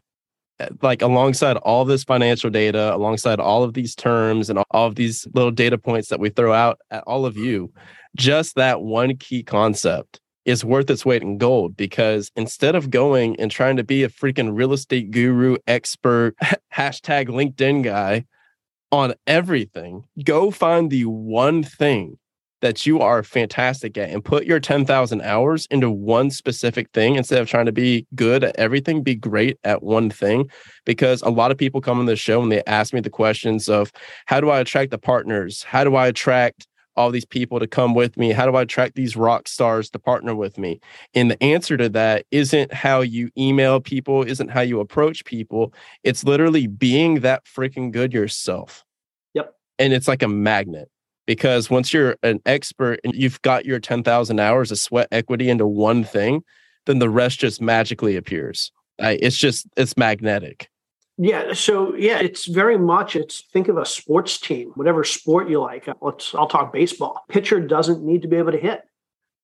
[0.82, 5.26] like alongside all this financial data, alongside all of these terms and all of these
[5.34, 7.72] little data points that we throw out at all of you,
[8.16, 13.38] just that one key concept is worth its weight in gold because instead of going
[13.38, 16.34] and trying to be a freaking real estate guru, expert,
[16.74, 18.24] hashtag LinkedIn guy
[18.90, 22.18] on everything, go find the one thing
[22.62, 27.42] that you are fantastic at and put your 10,000 hours into one specific thing instead
[27.42, 30.48] of trying to be good at everything, be great at one thing.
[30.86, 33.68] Because a lot of people come on the show and they ask me the questions
[33.68, 33.92] of
[34.26, 35.62] how do I attract the partners?
[35.62, 38.30] How do I attract all these people to come with me?
[38.30, 40.80] How do I attract these rock stars to partner with me?
[41.14, 45.74] And the answer to that isn't how you email people, isn't how you approach people.
[46.04, 48.84] It's literally being that freaking good yourself.
[49.34, 49.52] Yep.
[49.78, 50.91] And it's like a magnet
[51.32, 55.66] because once you're an expert and you've got your 10,000 hours of sweat equity into
[55.66, 56.44] one thing,
[56.84, 58.70] then the rest just magically appears.
[58.98, 60.68] It's just, it's magnetic.
[61.16, 61.54] Yeah.
[61.54, 65.88] So yeah, it's very much it's think of a sports team, whatever sport you like.
[66.02, 67.22] Let's I'll talk baseball.
[67.30, 68.82] Pitcher doesn't need to be able to hit.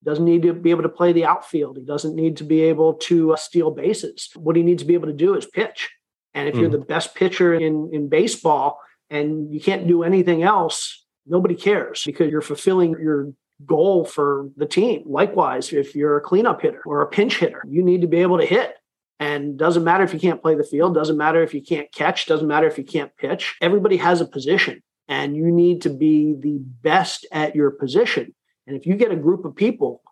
[0.05, 1.79] Doesn't need to be able to play the outfield.
[1.79, 4.29] He doesn't need to be able to uh, steal bases.
[4.37, 5.91] What he needs to be able to do is pitch.
[6.35, 6.61] And if mm.
[6.61, 12.03] you're the best pitcher in in baseball and you can't do anything else, nobody cares
[12.05, 13.33] because you're fulfilling your
[13.67, 15.03] goal for the team.
[15.07, 18.39] Likewise, if you're a cleanup hitter or a pinch hitter, you need to be able
[18.39, 18.75] to hit.
[19.21, 22.27] And doesn't matter if you can't play the field, doesn't matter if you can't catch,
[22.27, 23.57] doesn't matter if you can't pitch.
[23.61, 28.35] Everybody has a position and you need to be the best at your position.
[28.67, 30.03] And if you get a group of people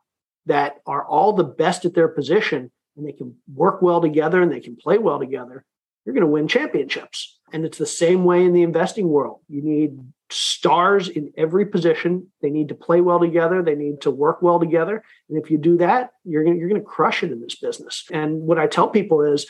[0.47, 4.51] that are all the best at their position and they can work well together and
[4.51, 5.65] they can play well together,
[6.05, 7.39] you're going to win championships.
[7.53, 9.41] And it's the same way in the investing world.
[9.49, 9.99] You need
[10.31, 12.29] stars in every position.
[12.43, 13.63] They need to play well together.
[13.63, 15.05] They need to work well together.
[15.29, 18.05] And if you do that, you're going you're going to crush it in this business.
[18.11, 19.47] And what I tell people is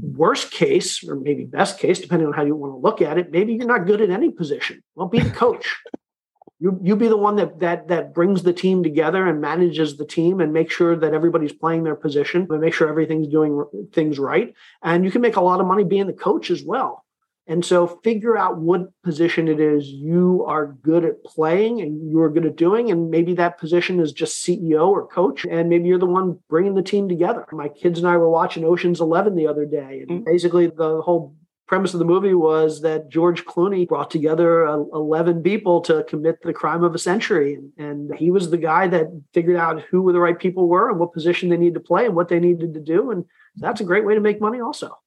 [0.00, 3.32] worst case or maybe best case depending on how you want to look at it
[3.32, 5.76] maybe you're not good at any position well be the coach
[6.60, 10.06] you you be the one that that that brings the team together and manages the
[10.06, 14.20] team and make sure that everybody's playing their position and make sure everything's doing things
[14.20, 17.04] right and you can make a lot of money being the coach as well
[17.48, 22.28] and so figure out what position it is you are good at playing and you're
[22.28, 22.90] good at doing.
[22.90, 25.46] And maybe that position is just CEO or coach.
[25.46, 27.46] And maybe you're the one bringing the team together.
[27.50, 30.04] My kids and I were watching Ocean's 11 the other day.
[30.06, 30.24] And mm.
[30.26, 31.34] basically, the whole
[31.66, 36.42] premise of the movie was that George Clooney brought together uh, 11 people to commit
[36.42, 37.54] the crime of a century.
[37.54, 40.98] And, and, he was the guy that figured out who the right people were and
[40.98, 43.10] what position they needed to play and what they needed to do.
[43.10, 43.24] And
[43.56, 44.98] that's a great way to make money also.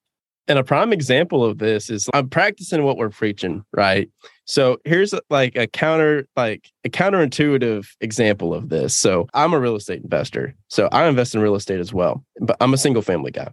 [0.47, 4.09] And a prime example of this is I'm practicing what we're preaching, right?
[4.45, 8.95] So here's like a counter, like a counterintuitive example of this.
[8.95, 10.55] So I'm a real estate investor.
[10.67, 13.49] So I invest in real estate as well, but I'm a single family guy.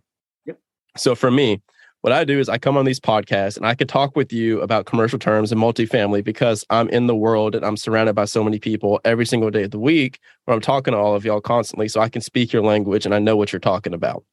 [0.47, 0.59] Yep.
[0.97, 1.61] So for me,
[2.01, 4.61] what I do is I come on these podcasts and I could talk with you
[4.61, 8.45] about commercial terms and multifamily because I'm in the world and I'm surrounded by so
[8.45, 11.41] many people every single day of the week where I'm talking to all of y'all
[11.41, 11.89] constantly.
[11.89, 14.25] So I can speak your language and I know what you're talking about.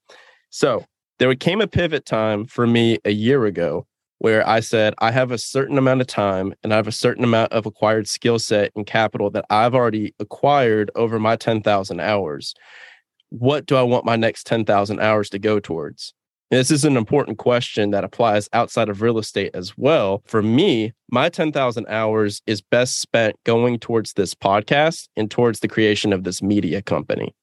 [0.51, 0.85] So
[1.19, 3.85] there came a pivot time for me a year ago
[4.19, 7.23] where I said, I have a certain amount of time and I have a certain
[7.23, 12.53] amount of acquired skill set and capital that I've already acquired over my 10,000 hours.
[13.29, 16.13] What do I want my next 10,000 hours to go towards?
[16.51, 20.21] And this is an important question that applies outside of real estate as well.
[20.25, 25.67] For me, my 10,000 hours is best spent going towards this podcast and towards the
[25.67, 27.35] creation of this media company.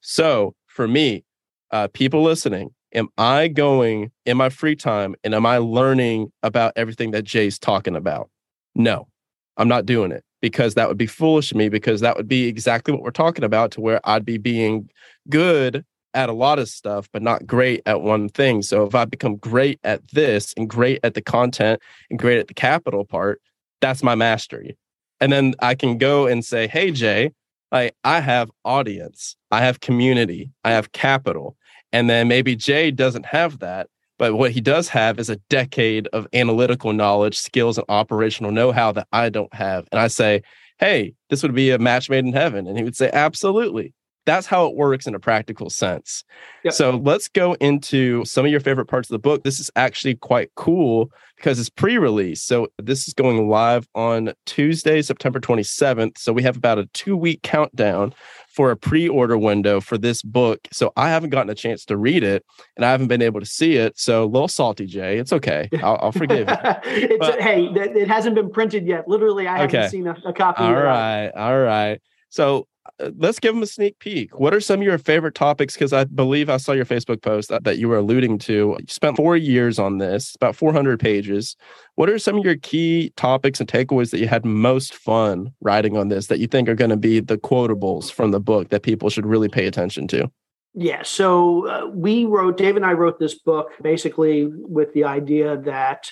[0.00, 1.24] So for me,
[1.70, 6.72] uh, people listening, am I going in my free time and am I learning about
[6.76, 8.30] everything that J's talking about?
[8.74, 9.08] No,
[9.56, 12.46] I'm not doing it because that would be foolish of me because that would be
[12.46, 14.88] exactly what we're talking about to where I'd be being
[15.28, 18.62] good at a lot of stuff, but not great at one thing.
[18.62, 22.48] So if I become great at this and great at the content and great at
[22.48, 23.40] the capital part,
[23.80, 24.76] that's my mastery.
[25.20, 27.30] And then I can go and say, hey, Jay,
[27.70, 31.56] I, I have audience, I have community, I have capital.
[31.92, 36.06] And then maybe J doesn't have that, But what he does have is a decade
[36.12, 39.88] of analytical knowledge, skills, and operational know how that I don't have.
[39.90, 40.42] And I say,
[40.78, 42.66] hey, this would be a match made in heaven.
[42.66, 43.94] And he would say, absolutely.
[44.24, 46.22] That's how it works in a practical sense.
[46.62, 46.74] Yep.
[46.74, 49.42] So let's go into some of your favorite parts of the book.
[49.42, 52.40] This is actually quite cool because it's pre release.
[52.40, 56.18] So this is going live on Tuesday, September 27th.
[56.18, 58.14] So we have about a two week countdown
[58.52, 60.60] for a pre order window for this book.
[60.72, 62.44] So I haven't gotten a chance to read it
[62.76, 63.98] and I haven't been able to see it.
[63.98, 65.18] So a little salty, J.
[65.18, 65.68] It's okay.
[65.82, 66.56] I'll, I'll forgive you.
[66.84, 69.08] it's But- hey, it hasn't been printed yet.
[69.08, 69.88] Literally, I haven't Okay.
[69.88, 70.62] seen a, a copy.
[70.62, 71.30] All right.
[71.30, 72.00] All right.
[72.28, 72.66] So
[73.16, 74.38] let's give them a sneak peek.
[74.38, 75.74] What are some of your favorite topics?
[75.74, 78.76] Because I believe I saw your Facebook post that, that you were alluding to.
[78.78, 81.56] You spent four years on this, about 400 pages.
[81.94, 85.96] What are some of your key topics and takeaways that you had most fun writing
[85.96, 88.82] on this that you think are going to be the quotables from the book that
[88.82, 90.30] people should really pay attention to?
[90.74, 91.02] Yeah.
[91.02, 96.10] So uh, we wrote, Dave and I wrote this book basically with the idea that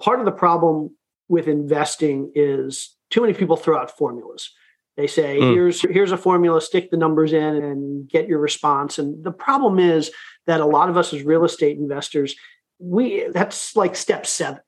[0.00, 0.94] part of the problem
[1.28, 4.50] with investing is too many people throw out formulas.
[4.96, 5.54] They say, Mm.
[5.54, 8.98] here's here's a formula, stick the numbers in and get your response.
[8.98, 10.10] And the problem is
[10.46, 12.36] that a lot of us as real estate investors,
[12.78, 14.60] we that's like step seven.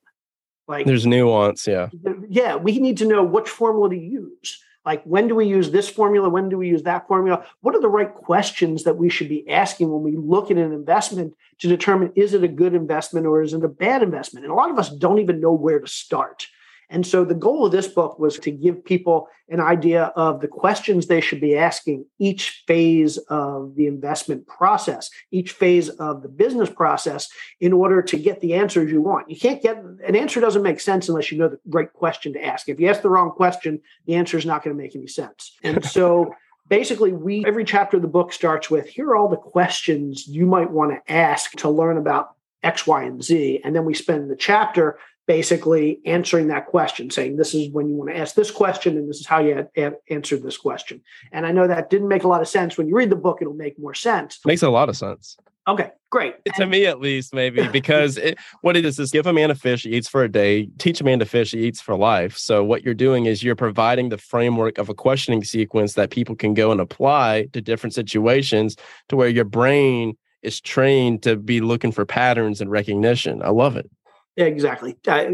[0.67, 1.65] Like There's nuance.
[1.65, 1.87] Yeah.
[2.27, 4.61] yeah, we need to know which formula to use.
[4.85, 6.29] Like, when do we use this formula?
[6.29, 7.45] When do we use that formula?
[7.59, 10.71] What are the right questions that we should be asking when we look at an
[10.71, 14.45] investment to determine is it a good investment or is it a bad investment?
[14.45, 16.47] And a lot of us don't even know where to start.
[16.89, 20.47] And so the goal of this book was to give people an idea of the
[20.47, 26.29] questions they should be asking each phase of the investment process, each phase of the
[26.29, 29.29] business process in order to get the answers you want.
[29.29, 32.43] You can't get an answer doesn't make sense unless you know the right question to
[32.43, 32.69] ask.
[32.69, 35.57] If you ask the wrong question, the answer is not going to make any sense.
[35.63, 36.33] And so
[36.69, 40.45] basically we every chapter of the book starts with here are all the questions you
[40.45, 43.61] might want to ask to learn about X, Y, and Z.
[43.63, 44.97] And then we spend the chapter
[45.27, 49.09] basically answering that question, saying this is when you want to ask this question and
[49.09, 51.01] this is how you had, had answered this question.
[51.31, 52.77] And I know that didn't make a lot of sense.
[52.77, 54.39] When you read the book, it'll make more sense.
[54.45, 55.37] Makes a lot of sense.
[55.67, 56.35] Okay, great.
[56.55, 59.55] to me at least maybe because it, what it is is give a man a
[59.55, 62.37] fish he eats for a day teach a man to fish he eats for life
[62.37, 66.35] so what you're doing is you're providing the framework of a questioning sequence that people
[66.35, 68.77] can go and apply to different situations
[69.09, 73.75] to where your brain is trained to be looking for patterns and recognition i love
[73.75, 73.89] it
[74.37, 74.95] Yeah, exactly.
[75.07, 75.31] Uh,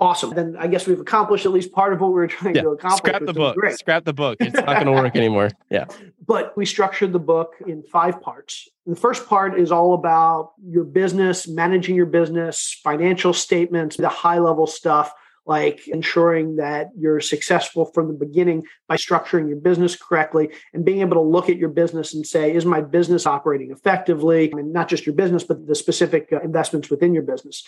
[0.00, 0.30] awesome.
[0.30, 2.70] Then I guess we've accomplished at least part of what we were trying yeah to
[2.70, 2.98] accomplish.
[2.98, 3.78] scrap the book Great.
[3.78, 5.84] scrap the book it's not going to work anymore yeah
[6.26, 8.68] But we structured the book in five parts.
[8.86, 14.38] The first part is all about your business, managing your business, financial statements, the high
[14.38, 15.12] level stuff
[15.46, 21.00] like ensuring that you're successful from the beginning by structuring your business correctly and being
[21.00, 24.50] able to look at your business and say, is my business operating effectively?
[24.52, 27.66] And not just your business, but the specific uh, investments within your business.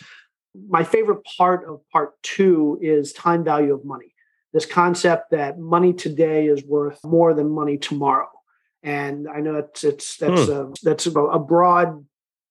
[0.54, 4.14] My favorite part of part two is time value of money.
[4.52, 8.28] This concept that money today is worth more than money tomorrow.
[8.82, 10.52] And I know it's it's that's hmm.
[10.52, 12.04] a that's a broad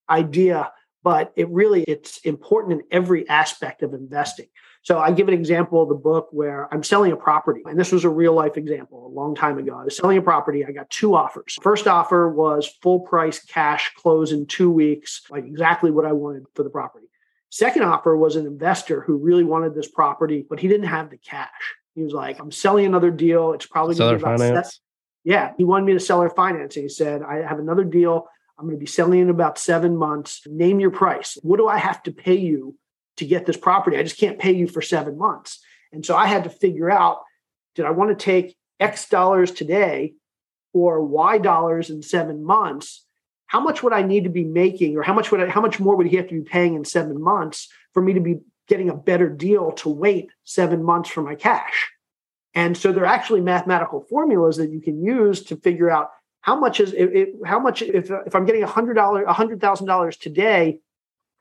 [0.08, 4.46] idea, but it really it's important in every aspect of investing.
[4.84, 7.92] So I give an example of the book where I'm selling a property, and this
[7.92, 9.78] was a real life example a long time ago.
[9.78, 10.64] I was selling a property.
[10.64, 11.56] I got two offers.
[11.62, 16.44] First offer was full price cash close in two weeks, like exactly what I wanted
[16.54, 17.06] for the property.
[17.52, 21.18] Second offer was an investor who really wanted this property, but he didn't have the
[21.18, 21.74] cash.
[21.94, 23.52] He was like, "I'm selling another deal.
[23.52, 24.80] It's probably seller going to be about finance
[25.24, 26.82] yeah, he wanted me to sell her financing.
[26.82, 28.26] He said, I have another deal.
[28.58, 30.42] I'm going to be selling in about seven months.
[30.46, 31.38] Name your price.
[31.42, 32.76] What do I have to pay you
[33.16, 33.96] to get this property?
[33.96, 35.60] I just can't pay you for seven months.
[35.92, 37.18] And so I had to figure out
[37.74, 40.14] did I want to take X dollars today
[40.74, 43.06] or Y dollars in seven months?
[43.52, 45.78] How much would I need to be making, or how much would I, how much
[45.78, 48.36] more would he have to be paying in seven months for me to be
[48.66, 51.90] getting a better deal to wait seven months for my cash?
[52.54, 56.08] And so there are actually mathematical formulas that you can use to figure out
[56.40, 59.34] how much is it, it- how much if if I'm getting a hundred dollar a
[59.34, 60.78] hundred thousand dollars today,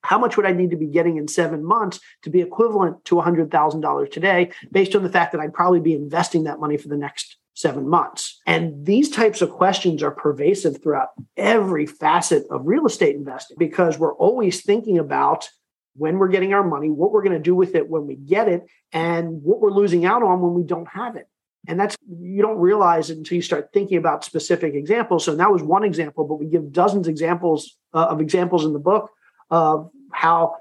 [0.04, 3.20] how much would I need to be getting in seven months to be equivalent to
[3.20, 6.60] a hundred thousand dollars today, based on the fact that I'd probably be investing that
[6.60, 8.40] money for the next seven months.
[8.46, 14.00] And these types of questions are pervasive throughout every facet of real estate investing because
[14.00, 15.50] we're always thinking about
[15.96, 18.48] when we're getting our money, what we're going to do with it when we get
[18.48, 21.28] it, and what we're losing out on when we don't have it.
[21.68, 25.26] And that's, you don't realize it until you start thinking about specific examples.
[25.26, 28.80] So that was one example, but we give dozens examples uh, of examples in the
[28.80, 29.12] book
[29.50, 30.56] of how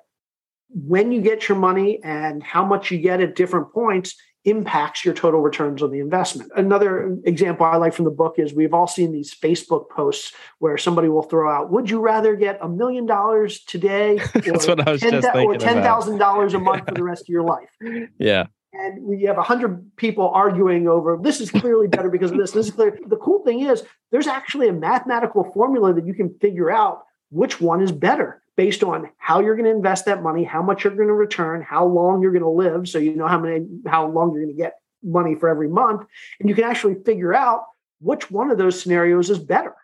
[0.73, 4.14] when you get your money and how much you get at different points
[4.45, 6.51] impacts your total returns on the investment.
[6.57, 10.78] Another example I like from the book is we've all seen these Facebook posts where
[10.78, 14.93] somebody will throw out, "Would you rather get a million dollars today, That's what I
[14.93, 17.68] was 10, just or ten thousand dollars a month for the rest of your life?"
[18.18, 18.47] Yeah.
[18.72, 22.66] and we have 100 people arguing over this is clearly better because of this this
[22.68, 23.82] is clear the cool thing is
[24.12, 28.85] there's actually a mathematical formula that you can figure out which one is better based
[28.85, 31.83] on how you're going to invest that money how much you're going to return how
[31.83, 34.63] long you're going to live so you know how many how long you're going to
[34.63, 36.07] get money for every month
[36.39, 37.63] and you can actually figure out
[38.01, 39.75] which one of those scenarios is better.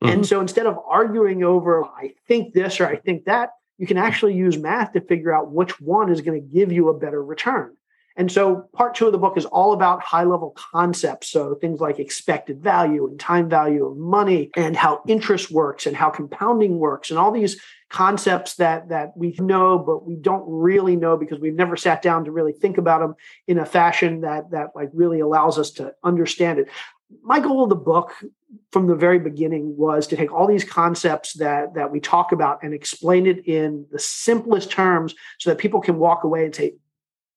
[0.00, 0.22] And mm-hmm.
[0.22, 4.32] so instead of arguing over i think this or i think that you can actually
[4.32, 7.75] use math to figure out which one is going to give you a better return
[8.16, 11.28] and so part two of the book is all about high level concepts.
[11.28, 15.94] So things like expected value and time value of money and how interest works and
[15.94, 17.60] how compounding works and all these
[17.90, 22.24] concepts that, that we know, but we don't really know because we've never sat down
[22.24, 23.14] to really think about them
[23.46, 26.68] in a fashion that, that like really allows us to understand it.
[27.22, 28.12] My goal of the book
[28.72, 32.62] from the very beginning was to take all these concepts that, that we talk about
[32.62, 36.72] and explain it in the simplest terms so that people can walk away and say,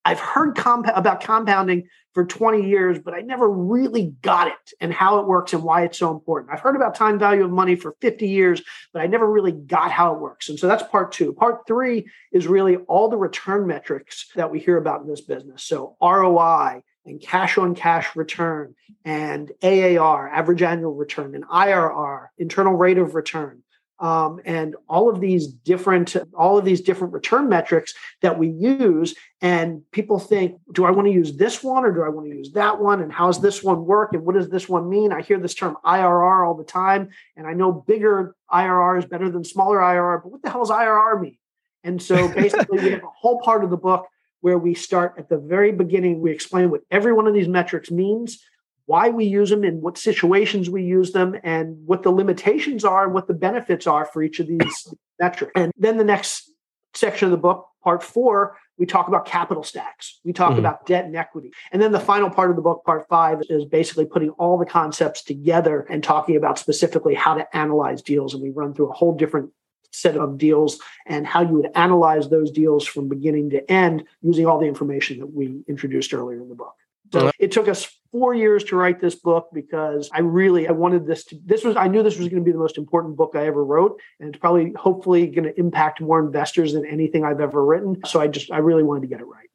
[0.05, 4.93] I've heard comp- about compounding for 20 years, but I never really got it and
[4.93, 6.51] how it works and why it's so important.
[6.51, 8.61] I've heard about time value of money for 50 years,
[8.93, 10.49] but I never really got how it works.
[10.49, 11.33] And so that's part two.
[11.33, 15.63] Part three is really all the return metrics that we hear about in this business.
[15.63, 18.75] So ROI and cash on cash return
[19.05, 23.63] and AAR, average annual return, and IRR, internal rate of return
[23.99, 29.13] um, and all of these different all of these different return metrics that we use
[29.41, 32.35] and people think do i want to use this one or do i want to
[32.35, 33.01] use that one?
[33.01, 34.13] And how does this one work?
[34.13, 35.11] And what does this one mean?
[35.11, 39.29] I hear this term irr all the time and i know bigger irr is better
[39.29, 41.37] than smaller irr but what the hell does irr mean?
[41.83, 44.07] And so basically we have a whole part of the book
[44.41, 47.91] where we start at the very beginning we explain what every one of these metrics
[47.91, 48.41] means
[48.89, 53.03] why we use them and what situations we use them and what the limitations are
[53.05, 55.51] and what the benefits are for each of these metrics.
[55.55, 56.51] And then the next
[56.95, 60.19] section of the book, part four, we talk about capital stacks.
[60.25, 60.59] We talk Mhm.
[60.59, 61.51] about debt and equity.
[61.71, 64.65] And then the final part of the book, part five, is basically putting all the
[64.65, 68.33] concepts together and talking about specifically how to analyze deals.
[68.33, 69.51] And we run through a whole different
[69.91, 74.47] set of deals and how you would analyze those deals from beginning to end using
[74.47, 76.73] all the information that we introduced earlier in the book.
[77.11, 81.05] So it took us four years to write this book because I really I wanted
[81.05, 83.31] this to this was I knew this was going to be the most important book
[83.35, 87.39] I ever wrote and it's probably hopefully going to impact more investors than anything I've
[87.39, 87.97] ever written.
[88.05, 89.49] So I just I really wanted to get it right.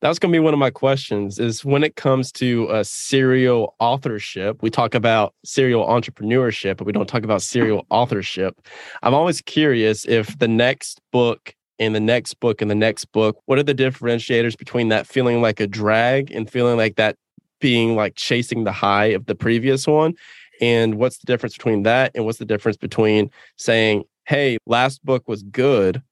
[0.00, 2.84] That was going to be one of my questions is when it comes to uh,
[2.84, 8.60] serial authorship, we talk about serial entrepreneurship, but we don't talk about serial authorship.
[9.02, 13.40] I'm always curious if the next book and the next book and the next book,
[13.46, 17.16] what are the differentiators between that feeling like a drag and feeling like that
[17.60, 20.14] being like chasing the high of the previous one?
[20.60, 25.28] And what's the difference between that and what's the difference between saying, hey, last book
[25.28, 26.02] was good,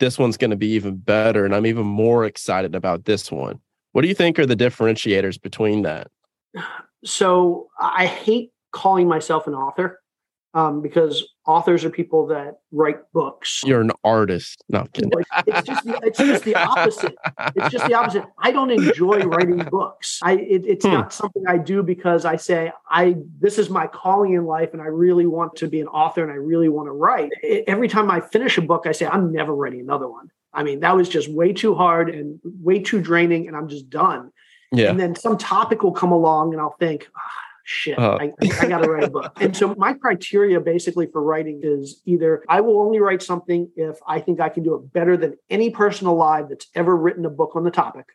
[0.00, 3.60] this one's going to be even better and i'm even more excited about this one.
[3.92, 6.08] What do you think are the differentiators between that?
[7.04, 10.00] So I hate calling myself an author
[10.54, 13.62] um, because authors are people that write books.
[13.64, 14.86] you're an artist no.
[15.14, 17.14] Like, it's just the, it's just the opposite.
[17.56, 18.24] It's just the opposite.
[18.38, 20.20] I don't enjoy writing books.
[20.22, 20.92] I it, it's Hmm.
[20.92, 24.80] not something I do because I say I this is my calling in life, and
[24.80, 27.30] I really want to be an author, and I really want to write.
[27.42, 30.30] It- every time I finish a book, I say I'm never writing another one.
[30.54, 33.88] I mean, that was just way too hard and way too draining, and I'm just
[33.90, 34.30] done.
[34.70, 37.20] yeah And then some topic will come along, and I'll think, ah,
[37.64, 38.18] shit, Uh.
[38.20, 39.32] I, I got to write a book.
[39.40, 43.98] And so my criteria basically for writing is either I will only write something if
[44.06, 47.30] I think I can do it better than any person alive that's ever written a
[47.30, 48.06] book on the topic,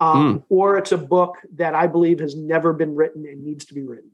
[0.00, 3.74] um, or it's a book that I believe has never been written and needs to
[3.74, 4.10] be written.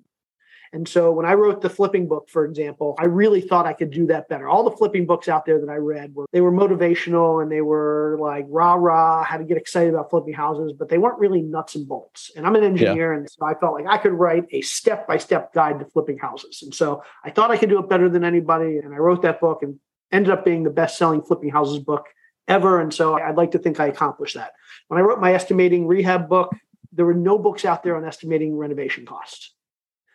[0.72, 3.90] And so when I wrote the flipping book, for example, I really thought I could
[3.90, 4.48] do that better.
[4.48, 7.60] All the flipping books out there that I read were they were motivational and they
[7.60, 11.42] were like rah rah, how to get excited about flipping houses, but they weren't really
[11.42, 12.30] nuts and bolts.
[12.36, 15.18] And I'm an engineer, and so I felt like I could write a step by
[15.18, 16.60] step guide to flipping houses.
[16.62, 19.40] And so I thought I could do it better than anybody, and I wrote that
[19.40, 19.80] book and
[20.12, 22.06] ended up being the best selling flipping houses book
[22.46, 22.80] ever.
[22.80, 24.52] And so I'd like to think I accomplished that.
[24.88, 26.54] When I wrote my estimating rehab book,
[26.92, 29.54] there were no books out there on estimating renovation costs.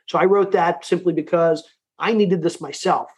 [0.07, 1.63] So I wrote that simply because
[1.97, 3.09] I needed this myself.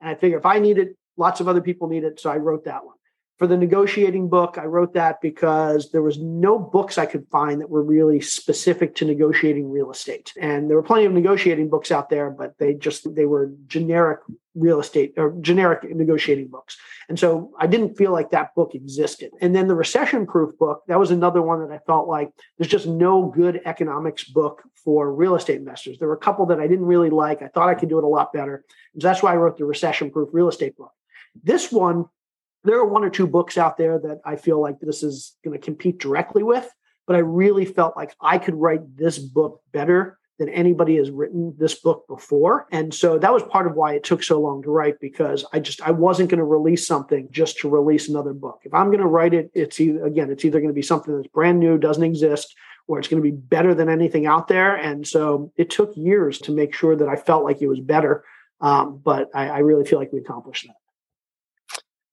[0.00, 2.20] And I figure if I need it, lots of other people need it.
[2.20, 2.95] So I wrote that one.
[3.38, 7.60] For the negotiating book, I wrote that because there was no books I could find
[7.60, 10.32] that were really specific to negotiating real estate.
[10.40, 14.20] And there were plenty of negotiating books out there, but they just they were generic
[14.54, 16.78] real estate or generic negotiating books.
[17.10, 19.32] And so I didn't feel like that book existed.
[19.42, 22.70] And then the recession proof book, that was another one that I felt like there's
[22.70, 25.98] just no good economics book for real estate investors.
[25.98, 27.42] There were a couple that I didn't really like.
[27.42, 28.64] I thought I could do it a lot better.
[28.98, 30.92] So that's why I wrote the recession proof real estate book.
[31.44, 32.06] This one
[32.66, 35.58] there are one or two books out there that I feel like this is going
[35.58, 36.68] to compete directly with,
[37.06, 41.54] but I really felt like I could write this book better than anybody has written
[41.58, 42.66] this book before.
[42.70, 45.60] And so that was part of why it took so long to write because I
[45.60, 48.60] just I wasn't going to release something just to release another book.
[48.64, 51.16] If I'm going to write it, it's either again, it's either going to be something
[51.16, 52.54] that's brand new, doesn't exist,
[52.86, 54.76] or it's going to be better than anything out there.
[54.76, 58.24] And so it took years to make sure that I felt like it was better.
[58.60, 60.76] Um, but I, I really feel like we accomplished that.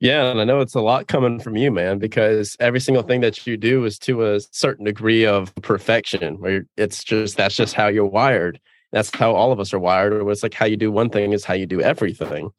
[0.04, 3.22] Yeah, and I know it's a lot coming from you, man, because every single thing
[3.22, 7.74] that you do is to a certain degree of perfection, where it's just that's just
[7.74, 8.60] how you're wired.
[8.92, 10.12] That's how all of us are wired.
[10.12, 12.50] Or it's like how you do one thing is how you do everything.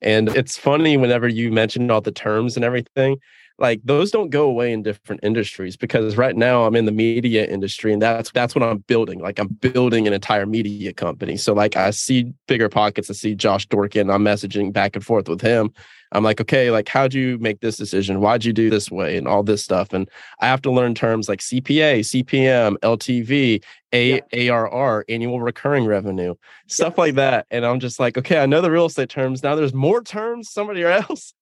[0.00, 3.16] And it's funny whenever you mention all the terms and everything,
[3.58, 7.44] like those don't go away in different industries because right now I'm in the media
[7.46, 9.18] industry and that's that's what I'm building.
[9.18, 11.36] Like I'm building an entire media company.
[11.36, 15.40] So like I see BiggerPockets, I see Josh Dorkin, I'm messaging back and forth with
[15.40, 15.72] him
[16.12, 18.20] I'm like, okay, like how'd you make this decision?
[18.20, 19.92] Why'd you do this way and all this stuff?
[19.92, 20.08] And
[20.40, 24.52] I have to learn terms like CPA, CPM, LTV, A- yeah.
[24.52, 26.34] ARR, annual recurring revenue,
[26.66, 27.00] stuff yeah.
[27.00, 27.46] like that.
[27.50, 29.42] And I'm just like, okay, I know the real estate terms.
[29.42, 31.34] Now there's more terms somebody else.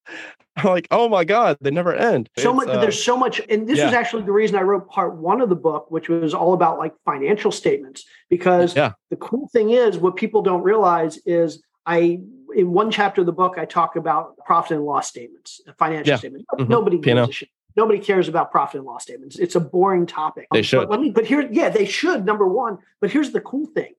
[0.56, 2.28] I'm like, oh my God, they never end.
[2.38, 3.40] So it's, much, uh, there's so much.
[3.48, 3.88] And this yeah.
[3.88, 6.78] is actually the reason I wrote part one of the book, which was all about
[6.78, 8.04] like financial statements.
[8.28, 8.92] Because yeah.
[9.10, 12.20] the cool thing is, what people don't realize is I
[12.54, 16.16] in one chapter of the book, I talk about profit and loss statements, financial yeah.
[16.16, 16.46] statements.
[16.52, 16.70] Mm-hmm.
[16.70, 17.48] Nobody gives a shit.
[17.76, 19.38] Nobody cares about profit and loss statements.
[19.38, 20.48] It's a boring topic.
[20.52, 20.80] They should.
[20.80, 21.10] But let me.
[21.10, 22.24] But here, yeah, they should.
[22.24, 22.78] Number one.
[23.00, 23.94] But here's the cool thing: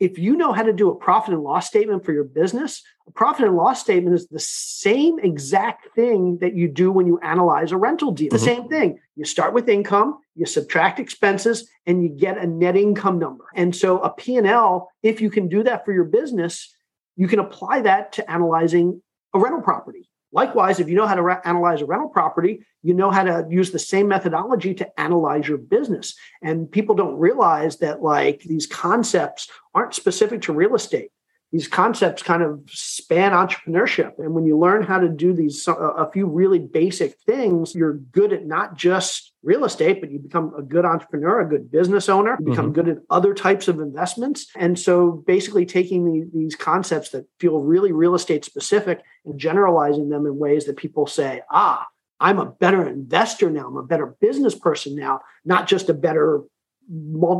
[0.00, 3.12] if you know how to do a profit and loss statement for your business, a
[3.12, 7.70] profit and loss statement is the same exact thing that you do when you analyze
[7.70, 8.26] a rental deal.
[8.26, 8.36] Mm-hmm.
[8.36, 8.98] The same thing.
[9.14, 13.44] You start with income, you subtract expenses, and you get a net income number.
[13.54, 16.74] And so a P&L, if you can do that for your business,
[17.16, 19.02] you can apply that to analyzing
[19.34, 20.08] a rental property.
[20.34, 23.46] Likewise, if you know how to re- analyze a rental property, you know how to
[23.50, 26.14] use the same methodology to analyze your business.
[26.42, 31.10] And people don't realize that like these concepts aren't specific to real estate
[31.52, 34.18] these concepts kind of span entrepreneurship.
[34.18, 38.32] And when you learn how to do these a few really basic things you're good
[38.32, 42.36] at not just real estate but you become a good entrepreneur a good business owner
[42.38, 42.74] you become mm-hmm.
[42.74, 44.46] good at other types of investments.
[44.56, 50.08] And so basically taking the, these concepts that feel really real estate specific and generalizing
[50.08, 51.86] them in ways that people say ah
[52.18, 53.66] i'm a better investor now.
[53.66, 56.42] I'm a better business person now not just a better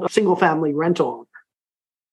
[0.08, 1.26] single family rental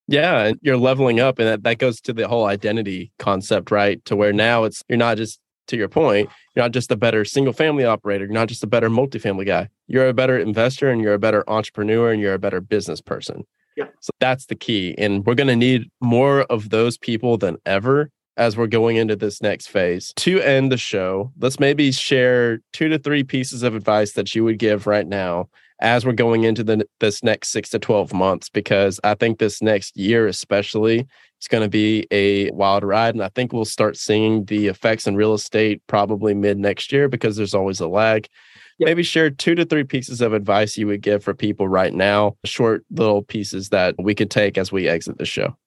[0.10, 4.04] yeah, and you're leveling up, and that, that goes to the whole identity concept, right?
[4.06, 7.24] To where now it's you're not just to your point, you're not just a better
[7.24, 9.70] single family operator, you're not just a better multifamily guy.
[9.88, 13.46] You're a better investor and you're a better entrepreneur and you're a better business person.
[13.78, 13.86] Yeah.
[14.02, 14.96] So that's the key.
[14.98, 19.16] And we're going to need more of those people than ever as we're going into
[19.16, 20.12] this next phase.
[20.16, 24.44] To end the show, let's maybe share two to three pieces of advice that you
[24.44, 25.50] would give right now
[25.82, 29.62] as we're going into the this next six to 12 months because I think this
[29.62, 31.08] next year especially
[31.42, 35.08] is going to be a wild ride and I think we'll start seeing the effects
[35.08, 38.28] in real estate probably mid next year because there's always a lag.
[38.80, 38.88] Yep.
[38.88, 42.38] Maybe share two to three pieces of advice you would give for people right now,
[42.46, 45.58] short little pieces that we could take as we exit the show.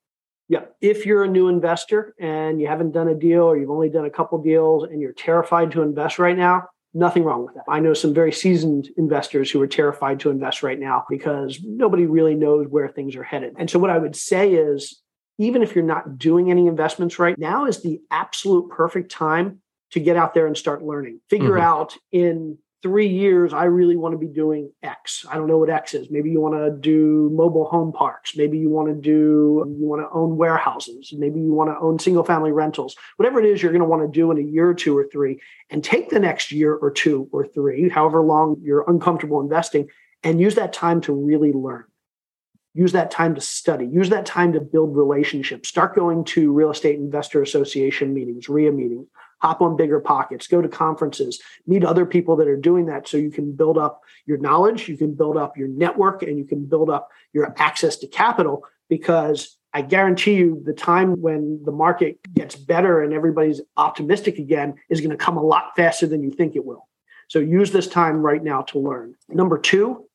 [0.48, 0.64] Yeah.
[0.80, 4.04] If you're a new investor and you haven't done a deal or you've only done
[4.04, 7.64] a couple deals and you're terrified to invest right now, Nothing wrong with that.
[7.68, 12.04] I know some very seasoned investors who are terrified to invest right now because nobody
[12.06, 13.54] really knows where things are headed.
[13.58, 15.00] And so, what I would say is,
[15.38, 19.62] even if you're not doing any investments right now, is the absolute perfect time
[19.92, 21.20] to get out there and start learning.
[21.30, 21.64] Figure mm-hmm.
[21.64, 25.24] out in three years, I really want to be doing X.
[25.30, 26.10] I don't know what X is.
[26.10, 28.36] Maybe you want to do mobile home parks.
[28.36, 31.12] Maybe you want to do, you want to own warehouses.
[31.16, 32.96] Maybe you want to own single family rentals.
[33.16, 35.06] Whatever it is you're going to want to do in a year or two or
[35.10, 39.88] three, and take the next year or two or three, however long you're uncomfortable investing,
[40.24, 41.84] and use that time to really learn.
[42.74, 43.86] Use that time to study.
[43.86, 45.68] Use that time to build relationships.
[45.68, 49.06] Start going to real estate investor association meetings, REIA meetings
[49.42, 53.30] hop on BiggerPockets, go to conferences, meet other people that are doing that so you
[53.30, 56.88] can build up your knowledge, you can build up your network, and you can build
[56.88, 62.54] up your access to capital because I guarantee you the time when the market gets
[62.54, 66.54] better and everybody's optimistic again is going to come a lot faster than you think
[66.54, 66.86] it will.
[67.28, 69.16] So use this time right now to learn.
[69.28, 70.06] Number two,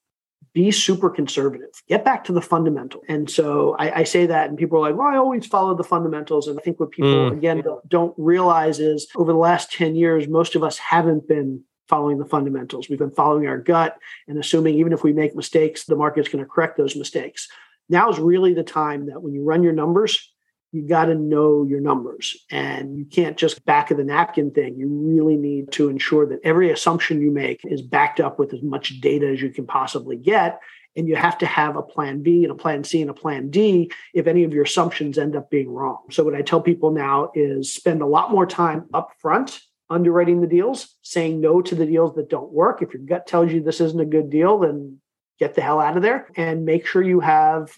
[0.57, 1.69] be super conservative.
[1.87, 3.01] Get back to the fundamental.
[3.07, 5.83] And so I, I, say that, and people are like, well, I always follow the
[5.83, 6.47] fundamentals.
[6.47, 7.31] And I think what people, mm.
[7.31, 11.63] again, don't, don't realize is over the last 10 years, most of us haven't been
[11.87, 12.89] following the fundamentals.
[12.89, 16.43] We've been following our gut and assuming even if we make mistakes, the market's going
[16.43, 17.47] to correct those mistakes.
[17.87, 20.33] Now is really the time that when you run your numbers,
[20.71, 24.77] you got to know your numbers and you can't just back of the napkin thing.
[24.77, 28.61] You really need to ensure that every assumption you make is backed up with as
[28.61, 30.59] much data as you can possibly get.
[30.95, 33.49] And you have to have a plan B and a plan C and a plan
[33.49, 35.99] D if any of your assumptions end up being wrong.
[36.09, 39.59] So, what I tell people now is spend a lot more time upfront
[39.91, 42.81] underwriting the deals, saying no to the deals that don't work.
[42.81, 44.99] If your gut tells you this isn't a good deal, then
[45.39, 47.71] get the hell out of there and make sure you have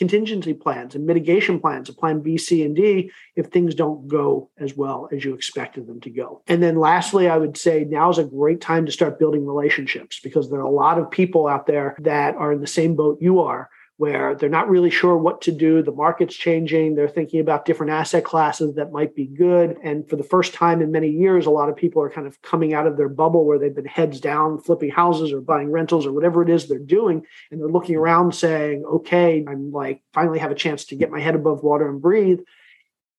[0.00, 4.48] contingency plans and mitigation plans, a plan B, C, and D if things don't go
[4.58, 6.40] as well as you expected them to go.
[6.46, 10.18] And then lastly, I would say now is a great time to start building relationships
[10.18, 13.18] because there are a lot of people out there that are in the same boat
[13.20, 13.68] you are
[14.00, 15.82] where they're not really sure what to do.
[15.82, 16.94] The market's changing.
[16.94, 19.76] They're thinking about different asset classes that might be good.
[19.84, 22.40] And for the first time in many years, a lot of people are kind of
[22.40, 26.06] coming out of their bubble where they've been heads down, flipping houses or buying rentals
[26.06, 27.26] or whatever it is they're doing.
[27.50, 31.20] And they're looking around saying, okay, I'm like finally have a chance to get my
[31.20, 32.40] head above water and breathe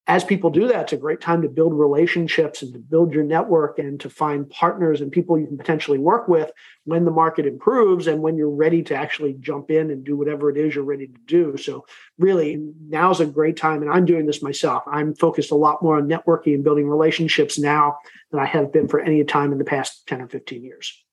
[0.07, 3.23] as people do that, it's a great time to build relationships and to build your
[3.23, 6.51] network and to find partners and people you can potentially work with
[6.85, 10.49] when the market improves and when you're ready to actually jump in and do whatever
[10.49, 11.55] it is you're ready to do.
[11.55, 11.85] So,
[12.17, 12.57] really,
[12.89, 13.83] now's a great time.
[13.83, 14.83] And I'm doing this myself.
[14.87, 17.97] I'm focused a lot more on networking and building relationships now
[18.31, 21.03] than I have been for any time in the past 10 or 15 years.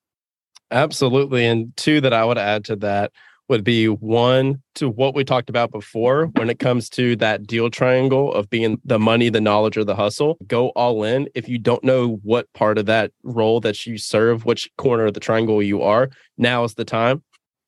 [0.71, 1.45] Absolutely.
[1.45, 3.11] And two that I would add to that
[3.49, 7.69] would be one to what we talked about before when it comes to that deal
[7.69, 10.37] triangle of being the money, the knowledge, or the hustle.
[10.47, 11.27] Go all in.
[11.35, 15.15] If you don't know what part of that role that you serve, which corner of
[15.15, 17.23] the triangle you are, now is the time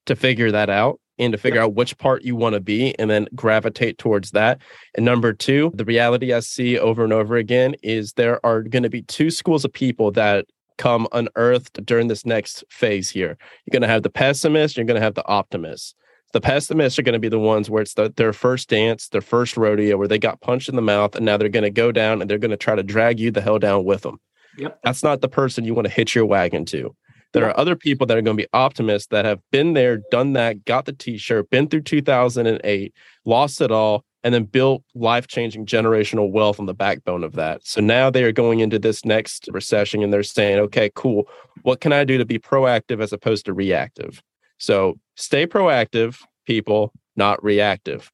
[0.05, 3.09] to figure that out and to figure out which part you want to be and
[3.09, 4.59] then gravitate towards that.
[4.95, 8.83] And number two, the reality I see over and over again is there are going
[8.83, 10.45] to be two schools of people that
[10.77, 13.37] come unearthed during this next phase here.
[13.65, 15.95] You're going to have the pessimists, you're going to have the optimists.
[16.33, 19.21] The pessimists are going to be the ones where it's the, their first dance, their
[19.21, 21.91] first rodeo, where they got punched in the mouth, and now they're going to go
[21.91, 24.19] down and they're going to try to drag you the hell down with them.
[24.57, 24.79] Yep.
[24.83, 26.95] That's not the person you want to hitch your wagon to.
[27.33, 27.55] There yep.
[27.55, 30.65] are other people that are going to be optimists that have been there, done that,
[30.65, 32.93] got the t shirt, been through 2008,
[33.25, 37.65] lost it all, and then built life changing generational wealth on the backbone of that.
[37.65, 41.27] So now they are going into this next recession and they're saying, okay, cool.
[41.63, 44.21] What can I do to be proactive as opposed to reactive?
[44.57, 48.11] So stay proactive, people, not reactive.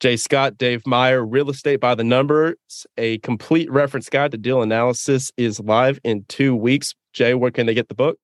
[0.00, 4.62] J Scott, Dave Meyer, Real Estate by the Numbers, a complete reference guide to deal
[4.62, 6.94] analysis is live in two weeks.
[7.12, 8.18] J, where can they get the book?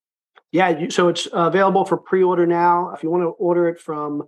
[0.53, 2.93] Yeah, so it's available for pre order now.
[2.95, 4.23] If you want to order it from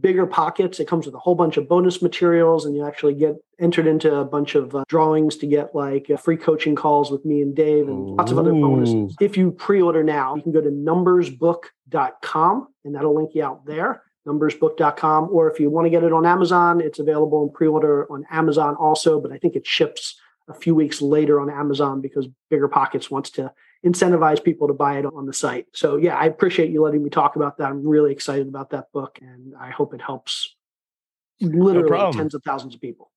[0.00, 0.80] BiggerPockets.
[0.80, 4.14] It comes with a whole bunch of bonus materials, and you actually get entered into
[4.14, 7.54] a bunch of uh, drawings to get like uh, free coaching calls with me and
[7.54, 8.16] Dave and Ooh.
[8.16, 9.16] lots of other bonuses.
[9.20, 13.66] If you pre order now, you can go to numbersbook.com and that'll link you out
[13.66, 14.02] there.
[14.26, 18.10] Numbersbook.com, or if you want to get it on Amazon, it's available in pre order
[18.10, 20.18] on Amazon also, but I think it ships
[20.48, 23.52] a few weeks later on Amazon because BiggerPockets wants to
[23.84, 25.66] incentivize people to buy it on the site.
[25.72, 27.68] So yeah, I appreciate you letting me talk about that.
[27.68, 30.56] I'm really excited about that book and I hope it helps
[31.40, 33.11] literally no tens of thousands of people.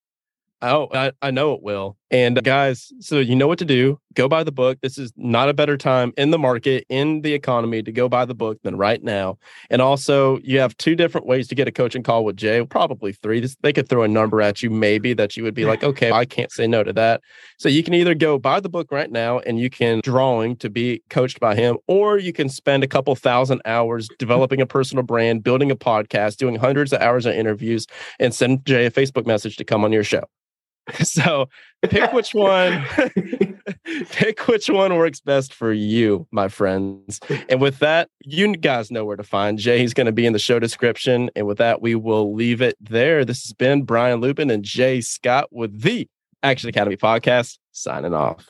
[0.68, 1.96] Oh, I, I know it will.
[2.10, 4.00] And uh, guys, so you know what to do.
[4.16, 4.80] Go buy the book.
[4.82, 8.26] This is not a better time in the market, in the economy to go buy
[8.26, 9.38] the book than right now.
[9.70, 13.12] And also, you have two different ways to get a coaching call with J, probably
[13.12, 13.46] three.
[13.62, 16.26] They could throw a number at you, maybe that you would be like, okay, I
[16.26, 17.22] can't say no to that.
[17.58, 20.70] So you can either go buy the book right now and you can drawing to
[20.70, 25.04] be coached by him, or you can spend a couple thousand hours developing a personal
[25.04, 27.86] brand, building a podcast, doing hundreds of hours of interviews,
[28.20, 30.24] and send J a Facebook message to come on your show.
[31.04, 31.50] So
[31.82, 32.86] pick which one
[34.12, 37.20] pick which one works best for you, my friends.
[37.50, 39.80] And with that, you guys know where to find J.
[39.80, 41.30] He's going to be in the show description.
[41.36, 43.26] And with that, we will leave it there.
[43.26, 46.08] This has been Brian Luebben and J Scott with the
[46.44, 48.50] Action Academy podcast signing off.